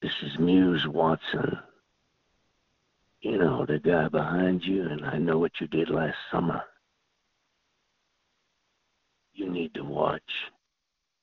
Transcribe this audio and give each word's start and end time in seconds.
This 0.00 0.12
is 0.22 0.38
Muse 0.38 0.86
Watson. 0.86 1.58
You 3.20 3.36
know, 3.36 3.66
the 3.66 3.80
guy 3.80 4.06
behind 4.06 4.62
you, 4.62 4.82
and 4.88 5.04
I 5.04 5.18
know 5.18 5.38
what 5.38 5.50
you 5.60 5.66
did 5.66 5.90
last 5.90 6.16
summer. 6.30 6.62
You 9.32 9.50
need 9.50 9.74
to 9.74 9.82
watch. 9.82 10.22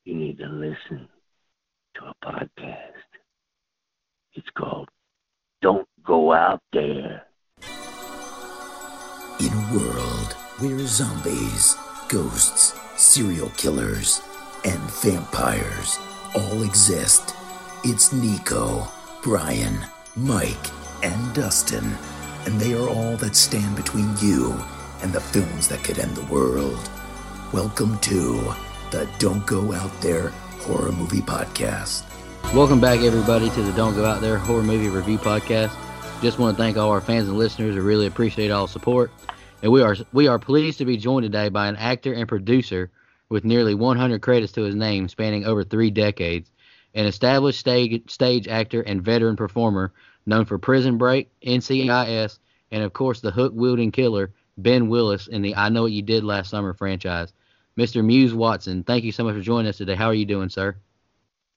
You 0.04 0.14
need 0.14 0.36
to 0.38 0.46
listen 0.46 1.08
to 1.94 2.04
a 2.04 2.14
podcast. 2.22 3.08
It's 4.34 4.50
called 4.58 4.90
Don't 5.62 5.88
Go 6.04 6.32
Out 6.32 6.60
There. 6.74 7.22
In 9.40 9.52
a 9.52 9.70
world 9.72 10.34
where 10.58 10.86
zombies, 10.86 11.76
ghosts, 12.10 12.78
serial 12.98 13.48
killers, 13.56 14.20
and 14.66 14.78
vampires 15.02 15.98
all 16.34 16.62
exist, 16.62 17.34
it's 17.88 18.12
Nico, 18.12 18.88
Brian, 19.22 19.78
Mike, 20.16 20.56
and 21.04 21.32
Dustin, 21.32 21.94
and 22.44 22.58
they 22.60 22.74
are 22.74 22.88
all 22.88 23.16
that 23.18 23.36
stand 23.36 23.76
between 23.76 24.12
you 24.20 24.60
and 25.02 25.12
the 25.12 25.20
films 25.20 25.68
that 25.68 25.84
could 25.84 26.00
end 26.00 26.16
the 26.16 26.24
world. 26.24 26.90
Welcome 27.52 27.96
to 28.00 28.52
the 28.90 29.08
Don't 29.20 29.46
Go 29.46 29.72
Out 29.72 30.00
There 30.00 30.30
Horror 30.62 30.90
Movie 30.90 31.20
Podcast. 31.20 32.02
Welcome 32.52 32.80
back, 32.80 33.02
everybody, 33.02 33.50
to 33.50 33.62
the 33.62 33.72
Don't 33.74 33.94
Go 33.94 34.04
Out 34.04 34.20
There 34.20 34.36
Horror 34.36 34.64
Movie 34.64 34.88
Review 34.88 35.18
Podcast. 35.18 35.72
Just 36.20 36.40
want 36.40 36.56
to 36.56 36.60
thank 36.60 36.76
all 36.76 36.90
our 36.90 37.00
fans 37.00 37.28
and 37.28 37.38
listeners. 37.38 37.76
We 37.76 37.82
really 37.82 38.08
appreciate 38.08 38.50
all 38.50 38.66
support. 38.66 39.12
And 39.62 39.70
we 39.70 39.80
are 39.82 39.94
we 40.12 40.26
are 40.26 40.40
pleased 40.40 40.78
to 40.78 40.84
be 40.84 40.96
joined 40.96 41.22
today 41.22 41.50
by 41.50 41.68
an 41.68 41.76
actor 41.76 42.12
and 42.12 42.28
producer 42.28 42.90
with 43.28 43.44
nearly 43.44 43.76
100 43.76 44.22
credits 44.22 44.52
to 44.54 44.62
his 44.62 44.74
name, 44.74 45.08
spanning 45.08 45.44
over 45.44 45.62
three 45.62 45.92
decades. 45.92 46.50
An 46.96 47.04
established 47.04 47.60
stage, 47.60 48.10
stage 48.10 48.48
actor 48.48 48.80
and 48.80 49.02
veteran 49.02 49.36
performer 49.36 49.92
known 50.24 50.46
for 50.46 50.56
Prison 50.58 50.96
Break, 50.96 51.30
NCIS, 51.42 52.38
and 52.70 52.82
of 52.82 52.94
course 52.94 53.20
the 53.20 53.30
hook 53.30 53.52
wielding 53.54 53.92
killer, 53.92 54.32
Ben 54.56 54.88
Willis, 54.88 55.26
in 55.26 55.42
the 55.42 55.54
I 55.54 55.68
Know 55.68 55.82
What 55.82 55.92
You 55.92 56.00
Did 56.00 56.24
Last 56.24 56.48
Summer 56.48 56.72
franchise. 56.72 57.34
Mr. 57.78 58.02
Muse 58.02 58.32
Watson, 58.32 58.82
thank 58.82 59.04
you 59.04 59.12
so 59.12 59.24
much 59.24 59.34
for 59.34 59.42
joining 59.42 59.68
us 59.68 59.76
today. 59.76 59.94
How 59.94 60.06
are 60.06 60.14
you 60.14 60.24
doing, 60.24 60.48
sir? 60.48 60.74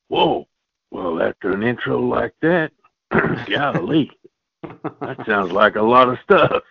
Whoa. 0.10 0.46
Well, 0.92 1.22
after 1.22 1.54
an 1.54 1.64
intro 1.64 2.02
like 2.02 2.36
that, 2.42 2.74
golly, 3.10 4.12
that 4.62 5.26
sounds 5.26 5.54
like 5.54 5.78
a 5.78 5.82
lot 5.82 6.10
of 6.10 6.18
stuff. 6.22 6.64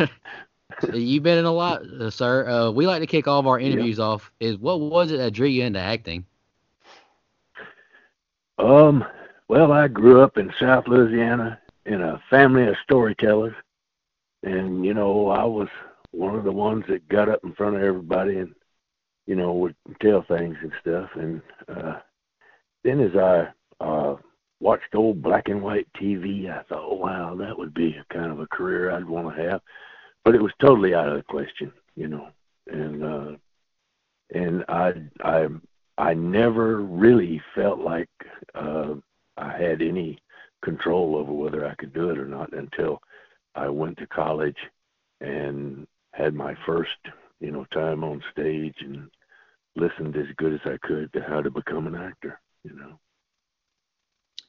You've 0.92 1.22
been 1.22 1.38
in 1.38 1.44
a 1.44 1.52
lot, 1.52 1.82
uh, 1.82 2.10
sir. 2.10 2.48
Uh, 2.48 2.70
we 2.70 2.86
like 2.86 3.00
to 3.00 3.06
kick 3.06 3.28
all 3.28 3.38
of 3.38 3.46
our 3.46 3.58
interviews 3.58 3.98
yeah. 3.98 4.04
off. 4.04 4.30
Is 4.40 4.56
what 4.58 4.80
was 4.80 5.10
it 5.10 5.18
that 5.18 5.32
drew 5.32 5.48
you 5.48 5.64
into 5.64 5.80
acting? 5.80 6.24
Um, 8.58 9.04
well, 9.48 9.72
I 9.72 9.88
grew 9.88 10.20
up 10.20 10.36
in 10.36 10.52
South 10.58 10.86
Louisiana 10.86 11.58
in 11.86 12.02
a 12.02 12.22
family 12.30 12.66
of 12.66 12.76
storytellers, 12.84 13.54
and 14.42 14.84
you 14.84 14.94
know, 14.94 15.28
I 15.28 15.44
was 15.44 15.68
one 16.12 16.34
of 16.34 16.44
the 16.44 16.52
ones 16.52 16.84
that 16.88 17.08
got 17.08 17.28
up 17.28 17.40
in 17.44 17.54
front 17.54 17.76
of 17.76 17.82
everybody 17.82 18.38
and 18.38 18.54
you 19.26 19.36
know 19.36 19.52
would 19.52 19.76
tell 20.00 20.22
things 20.22 20.56
and 20.62 20.72
stuff. 20.80 21.10
And 21.14 21.42
uh, 21.68 22.00
then 22.84 23.00
as 23.00 23.16
I 23.16 23.48
uh, 23.82 24.16
watched 24.60 24.94
old 24.94 25.22
black 25.22 25.48
and 25.48 25.62
white 25.62 25.88
TV, 26.00 26.50
I 26.50 26.62
thought, 26.64 26.84
oh, 26.84 26.96
wow, 26.96 27.34
that 27.36 27.56
would 27.56 27.74
be 27.74 27.96
a 27.96 28.14
kind 28.14 28.30
of 28.30 28.40
a 28.40 28.46
career 28.46 28.90
I'd 28.90 29.08
want 29.08 29.34
to 29.34 29.42
have 29.42 29.60
but 30.24 30.34
it 30.34 30.42
was 30.42 30.52
totally 30.60 30.94
out 30.94 31.08
of 31.08 31.16
the 31.16 31.22
question, 31.22 31.72
you 31.96 32.08
know. 32.08 32.28
And 32.66 33.04
uh, 33.04 33.36
and 34.34 34.64
I 34.68 34.92
I 35.22 35.48
I 35.98 36.14
never 36.14 36.80
really 36.80 37.42
felt 37.54 37.78
like 37.80 38.10
uh, 38.54 38.94
I 39.36 39.56
had 39.56 39.82
any 39.82 40.18
control 40.62 41.16
over 41.16 41.32
whether 41.32 41.66
I 41.66 41.74
could 41.74 41.92
do 41.92 42.10
it 42.10 42.18
or 42.18 42.26
not 42.26 42.52
until 42.52 43.00
I 43.54 43.68
went 43.68 43.98
to 43.98 44.06
college 44.06 44.58
and 45.20 45.86
had 46.12 46.34
my 46.34 46.54
first 46.66 46.98
you 47.40 47.50
know 47.50 47.64
time 47.72 48.04
on 48.04 48.22
stage 48.32 48.76
and 48.80 49.10
listened 49.76 50.16
as 50.16 50.26
good 50.36 50.52
as 50.54 50.60
I 50.64 50.76
could 50.86 51.12
to 51.12 51.22
how 51.22 51.40
to 51.40 51.50
become 51.50 51.86
an 51.86 51.94
actor, 51.94 52.40
you 52.64 52.74
know. 52.76 52.98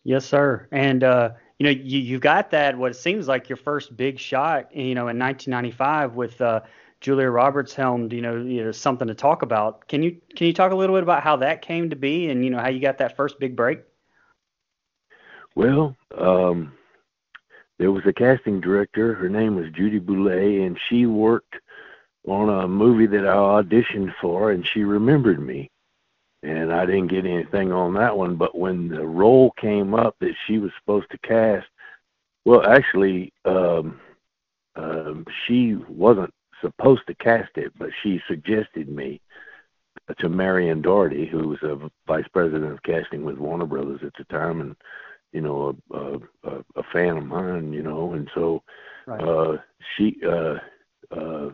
Yes, 0.04 0.26
sir. 0.26 0.68
And 0.72 1.04
uh, 1.04 1.32
you 1.62 1.66
know, 1.66 1.80
you 1.80 2.00
you 2.00 2.18
got 2.18 2.50
that 2.50 2.76
what 2.76 2.96
seems 2.96 3.28
like 3.28 3.48
your 3.48 3.56
first 3.56 3.96
big 3.96 4.18
shot, 4.18 4.76
you 4.76 4.96
know, 4.96 5.10
in 5.10 5.20
1995 5.20 6.16
with 6.16 6.42
uh, 6.42 6.62
Julia 7.02 7.30
Roberts 7.30 7.76
helmed, 7.76 8.14
you 8.14 8.22
know, 8.24 8.38
you 8.38 8.64
know, 8.64 8.72
something 8.72 9.08
to 9.08 9.14
talk 9.14 9.44
about. 9.44 9.88
Can 9.88 10.02
you 10.02 10.20
can 10.36 10.48
you 10.48 10.54
talk 10.54 10.72
a 10.72 10.76
little 10.76 10.96
bit 10.96 11.04
about 11.04 11.22
how 11.22 11.36
that 11.36 11.62
came 11.62 11.92
to 11.92 11.96
be 11.96 12.32
and 12.32 12.44
you 12.44 12.50
know 12.50 12.58
how 12.58 12.70
you 12.70 12.80
got 12.80 12.98
that 12.98 13.16
first 13.16 13.40
big 13.40 13.56
break? 13.56 13.82
Well, 15.54 15.96
um, 16.18 16.74
there 17.78 17.92
was 17.92 18.08
a 18.08 18.14
casting 18.14 18.60
director. 18.60 19.14
Her 19.14 19.30
name 19.30 19.56
was 19.56 19.70
Judy 19.70 20.00
Boulay, 20.00 20.64
and 20.64 20.80
she 20.90 21.06
worked 21.06 21.58
on 22.28 22.50
a 22.50 22.68
movie 22.68 23.06
that 23.06 23.28
I 23.28 23.36
auditioned 23.36 24.16
for, 24.20 24.50
and 24.50 24.66
she 24.66 24.84
remembered 24.84 25.40
me 25.40 25.70
and 26.44 26.74
I 26.74 26.86
didn't 26.86 27.08
get 27.08 27.26
anything 27.26 27.72
on 27.72 27.94
that 27.96 28.18
one. 28.18 28.36
But 28.36 28.58
when 28.58 28.88
the 28.88 29.06
role 29.06 29.52
came 29.60 29.94
up 29.94 30.16
that 30.20 30.34
she 30.48 30.58
was 30.58 30.72
supposed 30.80 31.10
to 31.12 31.18
cast, 31.20 31.68
well, 32.46 32.68
actually, 32.68 33.34
um, 33.46 34.00
um, 34.76 35.26
she 35.46 35.76
wasn't 35.88 36.34
supposed 36.62 37.04
to 37.08 37.16
cast 37.16 37.52
it, 37.56 37.72
but 37.78 37.90
she 38.02 38.20
suggested 38.28 38.90
me 38.90 39.22
to 40.20 40.30
Marion 40.30 40.82
Dougherty, 40.82 41.26
who 41.26 41.50
was 41.50 41.62
a 41.64 41.90
vice 42.08 42.28
president 42.34 42.72
of 42.72 42.84
casting 42.84 43.24
with 43.24 43.38
Warner 43.38 43.66
Brothers 43.66 44.02
at 44.04 44.14
the 44.18 44.24
time, 44.26 44.62
and 44.62 44.76
you 45.32 45.42
know, 45.42 45.78
a 45.92 46.20
a, 46.48 46.64
a 46.76 46.84
fan 46.92 47.18
of 47.18 47.26
mine, 47.26 47.72
you 47.72 47.84
know, 47.84 48.14
and 48.14 48.30
so 48.34 48.64
right. 49.06 49.22
uh, 49.22 49.58
she, 49.96 50.18
uh, 50.28 50.56
uh, 51.16 51.52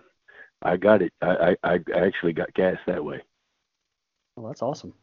I 0.62 0.78
got 0.78 1.02
it. 1.02 1.14
I, 1.22 1.56
I 1.64 1.74
I 1.74 1.80
actually 1.96 2.34
got 2.34 2.54
cast 2.54 2.80
that 2.88 3.04
way. 3.04 3.22
Well, 4.38 4.48
that's 4.48 4.62
awesome. 4.62 4.94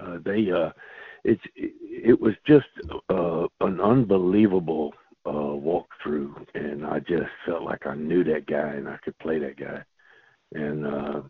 Uh, 0.00 0.16
they, 0.24 0.50
uh, 0.50 0.70
it's, 1.24 1.42
it, 1.54 1.72
it 1.80 2.20
was 2.20 2.34
just 2.46 2.66
uh, 3.10 3.46
an 3.60 3.80
unbelievable 3.80 4.94
uh, 5.26 5.30
walkthrough, 5.30 6.34
and 6.54 6.86
I 6.86 7.00
just 7.00 7.30
felt 7.44 7.62
like 7.62 7.86
I 7.86 7.94
knew 7.94 8.24
that 8.24 8.46
guy 8.46 8.70
and 8.74 8.88
I 8.88 8.96
could 9.04 9.18
play 9.18 9.38
that 9.40 9.58
guy, 9.58 9.82
and 10.54 10.86
uh, 10.86 11.20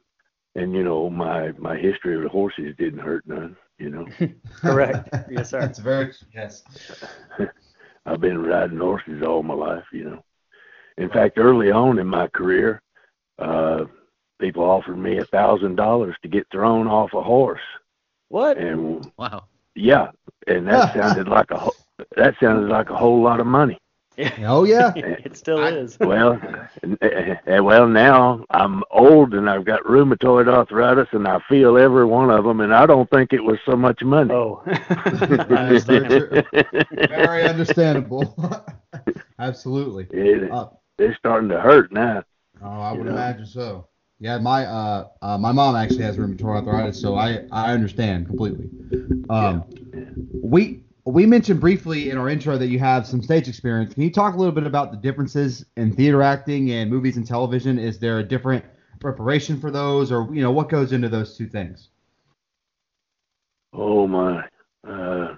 and 0.54 0.72
you 0.72 0.84
know 0.84 1.10
my 1.10 1.50
my 1.58 1.76
history 1.76 2.16
with 2.16 2.30
horses 2.30 2.74
didn't 2.78 3.00
hurt 3.00 3.26
none, 3.26 3.56
you 3.78 3.90
know. 3.90 4.06
Correct. 4.60 5.08
yes, 5.30 5.50
sir. 5.50 5.60
That's 5.60 5.78
very 5.80 6.12
yes. 6.32 6.62
I've 8.06 8.20
been 8.20 8.42
riding 8.42 8.78
horses 8.78 9.22
all 9.26 9.42
my 9.42 9.54
life, 9.54 9.84
you 9.92 10.04
know. 10.04 10.22
In 10.98 11.08
fact, 11.10 11.38
early 11.38 11.72
on 11.72 11.98
in 11.98 12.06
my 12.06 12.28
career, 12.28 12.82
uh, 13.38 13.84
people 14.40 14.64
offered 14.64 14.96
me 14.98 15.18
a 15.18 15.24
thousand 15.24 15.76
dollars 15.76 16.16
to 16.22 16.28
get 16.28 16.46
thrown 16.50 16.86
off 16.86 17.12
a 17.14 17.22
horse. 17.22 17.60
What? 18.28 18.58
And 18.58 19.10
wow. 19.16 19.44
Yeah, 19.74 20.10
and 20.46 20.66
that 20.68 20.94
sounded 20.94 21.28
like 21.28 21.50
a 21.50 21.68
that 22.16 22.34
sounded 22.40 22.68
like 22.68 22.90
a 22.90 22.96
whole 22.96 23.22
lot 23.22 23.40
of 23.40 23.46
money. 23.46 23.78
Oh 24.44 24.64
yeah. 24.64 24.94
it 24.96 25.36
still 25.36 25.58
I- 25.58 25.70
is. 25.72 25.98
Well, 26.00 26.40
eh, 27.02 27.58
well 27.58 27.86
now 27.86 28.46
I'm 28.50 28.82
old 28.90 29.34
and 29.34 29.48
I've 29.50 29.66
got 29.66 29.82
rheumatoid 29.84 30.48
arthritis 30.48 31.08
and 31.12 31.28
I 31.28 31.38
feel 31.50 31.76
every 31.76 32.06
one 32.06 32.30
of 32.30 32.44
them 32.44 32.60
and 32.60 32.72
I 32.74 32.86
don't 32.86 33.10
think 33.10 33.34
it 33.34 33.44
was 33.44 33.58
so 33.66 33.76
much 33.76 34.02
money. 34.02 34.32
Oh, 34.32 34.62
Very 34.66 35.80
Very 37.08 37.42
understandable. 37.46 38.34
Absolutely. 39.38 40.06
it, 40.10 40.50
Uh, 40.50 40.68
it's 40.98 41.18
starting 41.18 41.50
to 41.50 41.60
hurt 41.60 41.92
now. 41.92 42.22
Oh, 42.62 42.66
I 42.68 42.92
would 42.92 43.04
know? 43.04 43.12
imagine 43.12 43.44
so. 43.46 43.86
Yeah, 44.18 44.38
my 44.38 44.64
uh, 44.64 45.08
uh 45.22 45.38
my 45.38 45.52
mom 45.52 45.76
actually 45.76 46.04
has 46.04 46.16
rheumatoid 46.16 46.44
arthritis, 46.44 47.00
so 47.00 47.16
I 47.16 47.44
I 47.52 47.72
understand 47.72 48.26
completely. 48.26 48.70
Um, 49.28 49.64
we 50.42 50.82
we 51.04 51.26
mentioned 51.26 51.60
briefly 51.60 52.10
in 52.10 52.18
our 52.18 52.28
intro 52.28 52.56
that 52.58 52.68
you 52.68 52.78
have 52.78 53.06
some 53.06 53.22
stage 53.22 53.48
experience. 53.48 53.94
Can 53.94 54.02
you 54.02 54.10
talk 54.10 54.34
a 54.34 54.38
little 54.38 54.54
bit 54.54 54.66
about 54.66 54.90
the 54.90 54.96
differences 54.96 55.64
in 55.76 55.92
theater 55.92 56.22
acting 56.22 56.70
and 56.70 56.90
movies 56.90 57.16
and 57.16 57.26
television? 57.26 57.78
Is 57.78 57.98
there 57.98 58.18
a 58.18 58.24
different 58.24 58.64
preparation 59.00 59.60
for 59.60 59.70
those, 59.70 60.10
or 60.10 60.28
you 60.34 60.42
know 60.42 60.50
what 60.50 60.68
goes 60.68 60.92
into 60.92 61.08
those 61.08 61.36
two 61.36 61.46
things? 61.46 61.90
Oh 63.72 64.06
my. 64.06 64.44
Uh, 64.86 65.36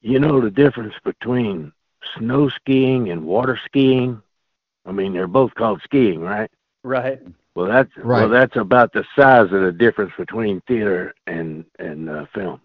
you 0.00 0.18
know 0.20 0.40
the 0.40 0.50
difference 0.50 0.94
between 1.04 1.72
snow 2.16 2.48
skiing 2.48 3.10
and 3.10 3.24
water 3.24 3.58
skiing? 3.66 4.22
I 4.86 4.92
mean, 4.92 5.12
they're 5.12 5.26
both 5.26 5.54
called 5.54 5.82
skiing, 5.84 6.20
right? 6.20 6.50
Right. 6.86 7.20
Well, 7.56 7.66
that's 7.66 7.90
Right. 7.96 8.20
well, 8.20 8.28
that's 8.28 8.54
about 8.54 8.92
the 8.92 9.04
size 9.18 9.50
of 9.52 9.62
the 9.62 9.72
difference 9.76 10.12
between 10.16 10.60
theater 10.68 11.12
and 11.26 11.64
and 11.80 12.08
uh, 12.08 12.26
film. 12.32 12.60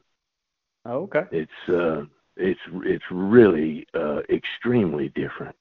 Oh, 0.86 1.04
okay. 1.04 1.24
It's 1.32 1.70
uh, 1.70 2.06
it's 2.38 2.60
it's 2.84 3.04
really 3.10 3.88
uh, 3.96 4.22
extremely 4.30 5.10
different, 5.10 5.56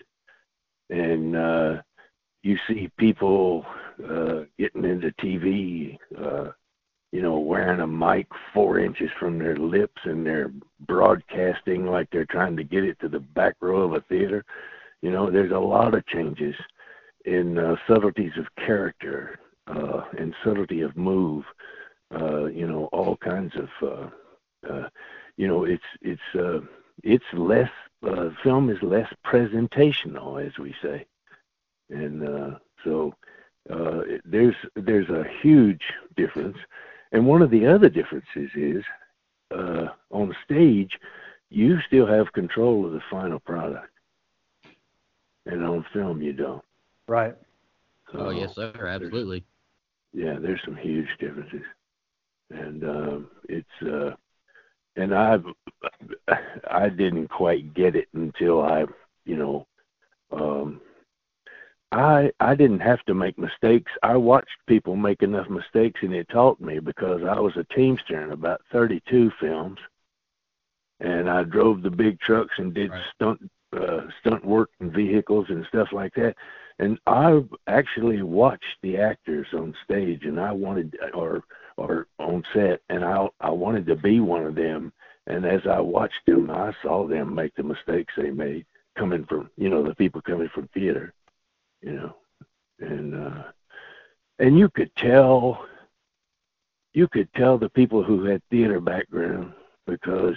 and 0.91 1.37
uh, 1.37 1.83
you 2.43 2.59
see 2.69 2.91
people 2.99 3.65
uh, 4.07 4.41
getting 4.59 4.85
into 4.85 5.11
TV, 5.13 5.97
uh, 6.23 6.51
you 7.13 7.23
know, 7.23 7.39
wearing 7.39 7.81
a 7.81 7.87
mic 7.87 8.27
four 8.53 8.79
inches 8.79 9.11
from 9.19 9.39
their 9.39 9.57
lips, 9.57 10.03
and 10.05 10.27
they're 10.27 10.53
broadcasting 10.81 11.87
like 11.87 12.11
they're 12.11 12.27
trying 12.27 12.59
to 12.59 12.65
get 12.65 12.85
it 12.85 13.01
to 13.01 13.09
the 13.09 13.21
back 13.21 13.55
row 13.63 13.85
of 13.85 13.95
a 13.95 14.03
theater. 14.03 14.45
You 15.01 15.13
know, 15.13 15.31
there's 15.31 15.53
a 15.53 15.59
lot 15.59 15.95
of 15.95 16.07
changes 16.09 16.55
in 17.25 17.59
uh, 17.59 17.77
subtleties 17.87 18.33
of 18.39 18.47
character 18.57 19.39
uh, 19.67 20.03
and 20.19 20.35
subtlety 20.45 20.81
of 20.81 20.97
move. 20.97 21.45
Uh, 22.15 22.47
you 22.47 22.67
know, 22.67 22.87
all 22.93 23.17
kinds 23.17 23.55
of. 23.57 23.69
Uh, 23.83 24.11
uh, 24.69 24.89
you 25.37 25.49
know, 25.49 25.65
it's 25.65 25.83
it's 26.03 26.21
uh, 26.35 26.61
it's 27.03 27.25
less 27.33 27.71
film 28.43 28.69
is 28.69 28.83
less 28.83 29.11
presentational, 29.25 30.45
as 30.45 30.59
we 30.59 30.75
say, 30.83 31.07
and 31.89 32.57
so 32.85 33.15
it- 33.71 34.23
there's 34.25 34.57
there's 34.75 35.09
a 35.09 35.25
huge 35.41 35.83
difference. 36.17 36.59
And 37.13 37.27
one 37.27 37.43
of 37.43 37.51
the 37.51 37.67
other 37.67 37.89
differences 37.89 38.51
is 38.55 38.85
on 40.11 40.35
stage, 40.45 40.99
you 41.49 41.79
still 41.87 42.07
have 42.07 42.33
control 42.33 42.85
of 42.87 42.93
the 42.93 43.03
final 43.11 43.39
product, 43.41 43.93
and 45.47 45.65
on 45.65 45.85
film 45.93 46.21
you 46.21 46.33
don't. 46.33 46.65
Right. 47.11 47.35
Oh 48.15 48.31
yes, 48.31 48.55
sir. 48.55 48.73
Absolutely. 48.87 49.43
yeah, 50.13 50.39
there's 50.41 50.61
some 50.65 50.77
huge 50.77 51.09
differences, 51.19 51.65
and 52.51 52.85
um, 52.85 53.31
it's 53.49 53.83
uh, 53.83 54.13
and 54.95 55.13
I've 55.13 55.45
I 56.71 56.89
didn't 56.89 57.27
quite 57.27 57.75
get 57.75 57.97
it 57.97 58.07
until 58.15 58.63
I 58.63 58.85
you 59.25 59.37
know 59.37 59.67
um, 60.31 60.81
I 61.91 62.31
I 62.39 62.55
didn't 62.55 62.79
have 62.79 63.05
to 63.07 63.15
make 63.15 63.37
mistakes. 63.41 63.91
I 64.05 64.17
watched 64.17 64.67
people 64.69 64.95
make 64.95 65.25
enough 65.25 65.51
mistakes, 65.51 65.99
and 66.05 66.15
it 66.15 66.29
taught 66.29 66.61
me 66.61 66.79
because 66.79 67.23
I 67.29 67.41
was 67.41 67.57
a 67.57 67.75
teamster 67.75 68.23
in 68.23 68.31
about 68.31 68.61
32 68.71 69.33
films, 69.41 69.79
and 71.01 71.29
I 71.29 71.43
drove 71.43 71.83
the 71.83 71.91
big 71.91 72.21
trucks 72.21 72.55
and 72.59 72.73
did 72.73 72.91
Right. 72.93 73.05
stunt 73.17 73.51
uh, 73.77 74.01
stunt 74.21 74.45
work 74.45 74.71
and 74.81 74.93
vehicles 74.93 75.47
and 75.49 75.65
stuff 75.67 75.89
like 75.93 76.15
that. 76.15 76.35
And 76.79 76.99
I 77.07 77.41
actually 77.67 78.23
watched 78.23 78.65
the 78.83 78.97
actors 78.97 79.47
on 79.53 79.75
stage, 79.85 80.25
and 80.25 80.41
I 80.41 80.53
wanted 80.53 80.97
or 81.15 81.45
or 81.77 82.07
on 82.19 82.43
set, 82.55 82.81
and 82.89 83.05
I 83.05 83.29
I 83.41 83.51
wanted 83.51 83.87
to 83.87 83.97
be 83.97 84.21
one 84.21 84.45
of 84.45 84.55
them. 84.55 84.93
And 85.27 85.45
as 85.45 85.61
I 85.67 85.81
watched 85.81 86.25
them, 86.27 86.51
I 86.51 86.75
saw 86.83 87.07
them 87.07 87.35
make 87.35 87.55
the 87.55 87.63
mistakes 87.63 88.15
they 88.17 88.31
made 88.31 88.67
coming 88.97 89.25
from 89.27 89.51
you 89.57 89.69
know 89.69 89.83
the 89.83 89.95
people 89.95 90.21
coming 90.23 90.49
from 90.55 90.69
theater, 90.69 91.13
you 91.83 91.93
know, 91.93 92.17
and 92.81 93.15
uh, 93.15 93.45
and 94.39 94.59
you 94.59 94.69
could 94.71 94.95
tell 94.97 95.67
you 96.93 97.07
could 97.09 97.33
tell 97.35 97.59
the 97.59 97.69
people 97.69 98.03
who 98.03 98.25
had 98.25 98.43
theater 98.51 98.81
background 98.81 99.53
because 99.87 100.37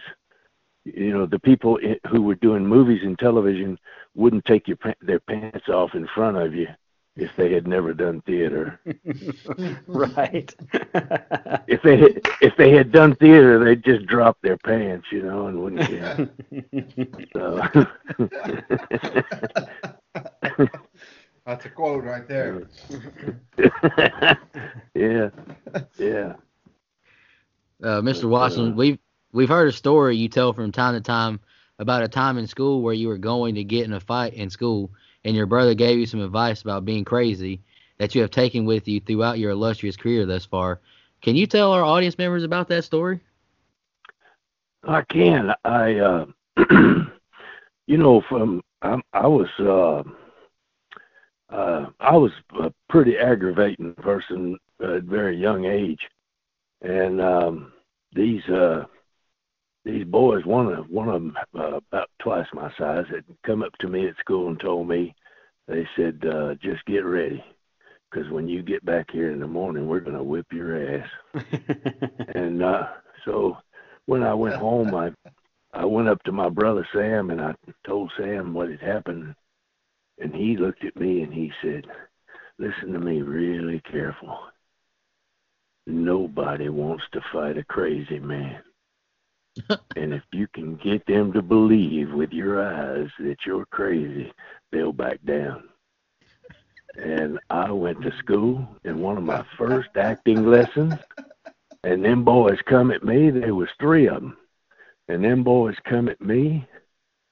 you 0.85 1.13
know 1.13 1.25
the 1.25 1.39
people 1.39 1.79
who 2.09 2.21
were 2.21 2.35
doing 2.35 2.65
movies 2.65 3.01
and 3.03 3.17
television 3.17 3.77
wouldn't 4.15 4.45
take 4.45 4.67
your 4.67 4.77
their 5.01 5.19
pants 5.19 5.69
off 5.69 5.95
in 5.95 6.07
front 6.13 6.37
of 6.37 6.53
you 6.53 6.67
if 7.15 7.29
they 7.37 7.51
had 7.53 7.67
never 7.67 7.93
done 7.93 8.21
theater. 8.21 8.79
right. 9.87 10.53
If 11.65 11.81
they 11.81 11.97
had, 11.97 12.21
if 12.41 12.55
they 12.57 12.71
had 12.71 12.91
done 12.91 13.15
theater, 13.15 13.63
they'd 13.63 13.83
just 13.83 14.05
drop 14.05 14.37
their 14.41 14.57
pants, 14.57 15.07
you 15.11 15.23
know, 15.23 15.47
and 15.47 15.59
wouldn't 15.59 15.87
care. 15.87 16.29
So, 17.33 17.61
That's 21.45 21.65
a 21.65 21.69
quote 21.69 22.03
right 22.03 22.27
there. 22.27 22.67
yeah, 24.93 25.29
yeah. 25.97 26.33
Uh, 27.81 28.01
Mr. 28.01 28.21
But, 28.23 28.27
Watson, 28.29 28.71
uh, 28.71 28.75
we've 28.75 28.99
we've 29.33 29.49
heard 29.49 29.67
a 29.67 29.73
story 29.73 30.15
you 30.15 30.29
tell 30.29 30.53
from 30.53 30.71
time 30.71 30.93
to 30.93 31.01
time 31.01 31.39
about 31.79 32.03
a 32.03 32.07
time 32.07 32.37
in 32.37 32.47
school 32.47 32.81
where 32.81 32.93
you 32.93 33.07
were 33.07 33.17
going 33.17 33.55
to 33.55 33.63
get 33.63 33.83
in 33.83 33.93
a 33.93 33.99
fight 33.99 34.33
in 34.35 34.49
school, 34.49 34.91
and 35.25 35.35
your 35.35 35.47
brother 35.47 35.73
gave 35.73 35.99
you 35.99 36.05
some 36.05 36.21
advice 36.21 36.61
about 36.61 36.85
being 36.85 37.03
crazy 37.03 37.61
that 37.97 38.15
you 38.15 38.21
have 38.21 38.31
taken 38.31 38.65
with 38.65 38.87
you 38.87 38.99
throughout 38.99 39.39
your 39.39 39.51
illustrious 39.51 39.97
career 39.97 40.25
thus 40.25 40.45
far. 40.45 40.79
Can 41.21 41.35
you 41.35 41.47
tell 41.47 41.71
our 41.71 41.83
audience 41.83 42.17
members 42.17 42.43
about 42.43 42.67
that 42.69 42.83
story? 42.83 43.19
I 44.83 45.01
can. 45.01 45.53
I, 45.63 45.95
uh, 45.95 46.25
you 47.87 47.97
know, 47.97 48.21
from 48.29 48.61
I, 48.81 48.99
I 49.13 49.27
was, 49.27 49.47
uh, 49.59 50.03
uh, 51.53 51.85
I 51.99 52.17
was 52.17 52.31
a 52.59 52.71
pretty 52.89 53.17
aggravating 53.17 53.93
person 53.95 54.57
at 54.81 54.89
a 54.89 54.99
very 54.99 55.37
young 55.37 55.65
age, 55.65 56.01
and 56.81 57.21
um, 57.21 57.71
these 58.13 58.43
uh, 58.49 58.83
these 59.85 60.05
boys, 60.05 60.45
one 60.45 60.67
of 60.67 60.89
one 60.89 61.09
of 61.09 61.13
them 61.15 61.37
uh, 61.57 61.77
about 61.77 62.09
twice 62.19 62.47
my 62.53 62.71
size, 62.77 63.05
had 63.09 63.25
come 63.45 63.61
up 63.63 63.73
to 63.79 63.87
me 63.87 64.07
at 64.07 64.17
school 64.17 64.47
and 64.47 64.59
told 64.59 64.87
me, 64.87 65.13
they 65.67 65.87
said, 65.95 66.23
uh, 66.25 66.55
just 66.55 66.85
get 66.85 67.05
ready, 67.05 67.43
because 68.09 68.29
when 68.31 68.47
you 68.47 68.61
get 68.61 68.85
back 68.85 69.07
here 69.11 69.31
in 69.31 69.39
the 69.39 69.47
morning, 69.47 69.87
we're 69.87 69.99
gonna 69.99 70.23
whip 70.23 70.47
your 70.51 70.99
ass. 70.99 71.09
And 72.35 72.63
uh, 72.63 72.87
so 73.25 73.57
when 74.05 74.23
I 74.23 74.33
went 74.33 74.55
home, 74.55 74.95
I 74.95 75.11
I 75.73 75.85
went 75.85 76.07
up 76.07 76.21
to 76.23 76.31
my 76.31 76.49
brother 76.49 76.87
Sam 76.93 77.29
and 77.29 77.41
I 77.41 77.53
told 77.85 78.11
Sam 78.17 78.53
what 78.53 78.69
had 78.69 78.79
happened, 78.79 79.35
and 80.19 80.33
he 80.33 80.57
looked 80.57 80.83
at 80.85 80.95
me 80.95 81.21
and 81.23 81.33
he 81.33 81.51
said, 81.61 81.85
"Listen 82.57 82.93
to 82.93 82.99
me 82.99 83.21
really 83.21 83.81
careful. 83.81 84.37
Nobody 85.85 86.69
wants 86.69 87.03
to 87.11 87.21
fight 87.31 87.57
a 87.57 87.65
crazy 87.65 88.19
man." 88.19 88.61
And 89.95 90.13
if 90.13 90.23
you 90.31 90.47
can 90.47 90.75
get 90.77 91.05
them 91.05 91.31
to 91.33 91.41
believe 91.41 92.11
with 92.11 92.31
your 92.31 92.63
eyes 92.63 93.09
that 93.19 93.37
you're 93.45 93.65
crazy, 93.67 94.31
they'll 94.71 94.93
back 94.93 95.19
down. 95.25 95.69
And 96.95 97.39
I 97.49 97.71
went 97.71 98.01
to 98.01 98.11
school, 98.19 98.67
and 98.83 99.01
one 99.01 99.17
of 99.17 99.23
my 99.23 99.43
first 99.57 99.89
acting 99.95 100.45
lessons, 100.45 100.93
and 101.83 102.05
them 102.05 102.23
boys 102.23 102.59
come 102.65 102.91
at 102.91 103.03
me. 103.03 103.29
There 103.31 103.55
was 103.55 103.69
three 103.79 104.07
of 104.07 104.21
them, 104.21 104.37
and 105.07 105.23
them 105.23 105.43
boys 105.43 105.75
come 105.85 106.07
at 106.07 106.21
me, 106.21 106.67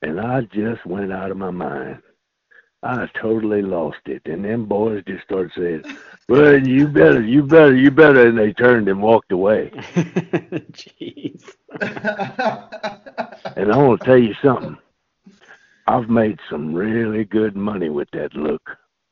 and 0.02 0.20
I 0.20 0.42
just 0.42 0.86
went 0.86 1.12
out 1.12 1.32
of 1.32 1.38
my 1.38 1.52
mind. 1.52 2.02
I 2.84 3.08
totally 3.20 3.62
lost 3.62 4.00
it, 4.06 4.24
and 4.26 4.44
them 4.44 4.66
boys 4.66 5.04
just 5.08 5.24
started 5.24 5.52
saying, 5.56 5.84
"Well, 6.28 6.58
you 6.66 6.88
better, 6.88 7.22
you 7.22 7.44
better, 7.44 7.76
you 7.76 7.92
better," 7.92 8.28
and 8.28 8.38
they 8.38 8.54
turned 8.54 8.88
and 8.90 9.02
walked 9.02 9.32
away. 9.32 9.70
Jeez. 10.72 11.44
And 13.56 13.72
I 13.72 13.78
want 13.78 14.02
to 14.02 14.08
tell 14.08 14.18
you 14.18 14.34
something. 14.44 14.78
I've 15.88 16.10
made 16.10 16.40
some 16.50 16.74
really 16.74 17.24
good 17.26 17.56
money 17.56 17.90
with 17.90 18.10
that 18.14 18.34
look. 18.34 18.62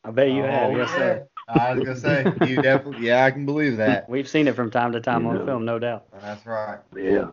I 0.04 0.12
bet 0.12 0.32
you 0.32 0.44
have. 0.44 0.72
Oh, 0.72 0.76
Yes, 0.78 0.90
sir. 0.92 1.28
I 1.48 1.74
was 1.74 1.84
gonna 1.84 1.98
say 2.00 2.32
you 2.48 2.62
definitely. 2.62 3.08
Yeah, 3.08 3.26
I 3.26 3.32
can 3.32 3.46
believe 3.46 3.78
that. 3.78 4.10
We've 4.10 4.28
seen 4.30 4.48
it 4.48 4.56
from 4.56 4.72
time 4.72 4.92
to 4.94 5.02
time 5.02 5.26
on 5.28 5.36
Yeah. 5.38 5.46
film, 5.46 5.66
no 5.66 5.78
doubt. 5.80 6.06
That's 6.22 6.46
right. 6.46 6.80
Yeah, 6.96 7.32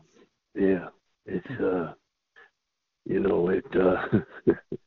yeah. 0.55 0.89
It's 1.27 1.61
uh, 1.61 1.93
you 3.05 3.21
know, 3.21 3.49
it 3.51 3.65
uh, 3.77 4.53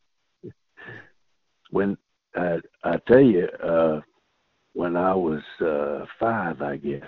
when 1.69 1.97
I 2.35 2.59
I 2.83 2.97
tell 3.07 3.21
you, 3.21 3.47
uh, 3.63 4.01
when 4.73 4.95
I 4.95 5.13
was 5.13 5.41
uh, 5.61 6.05
five, 6.19 6.61
I 6.61 6.77
guess 6.77 7.07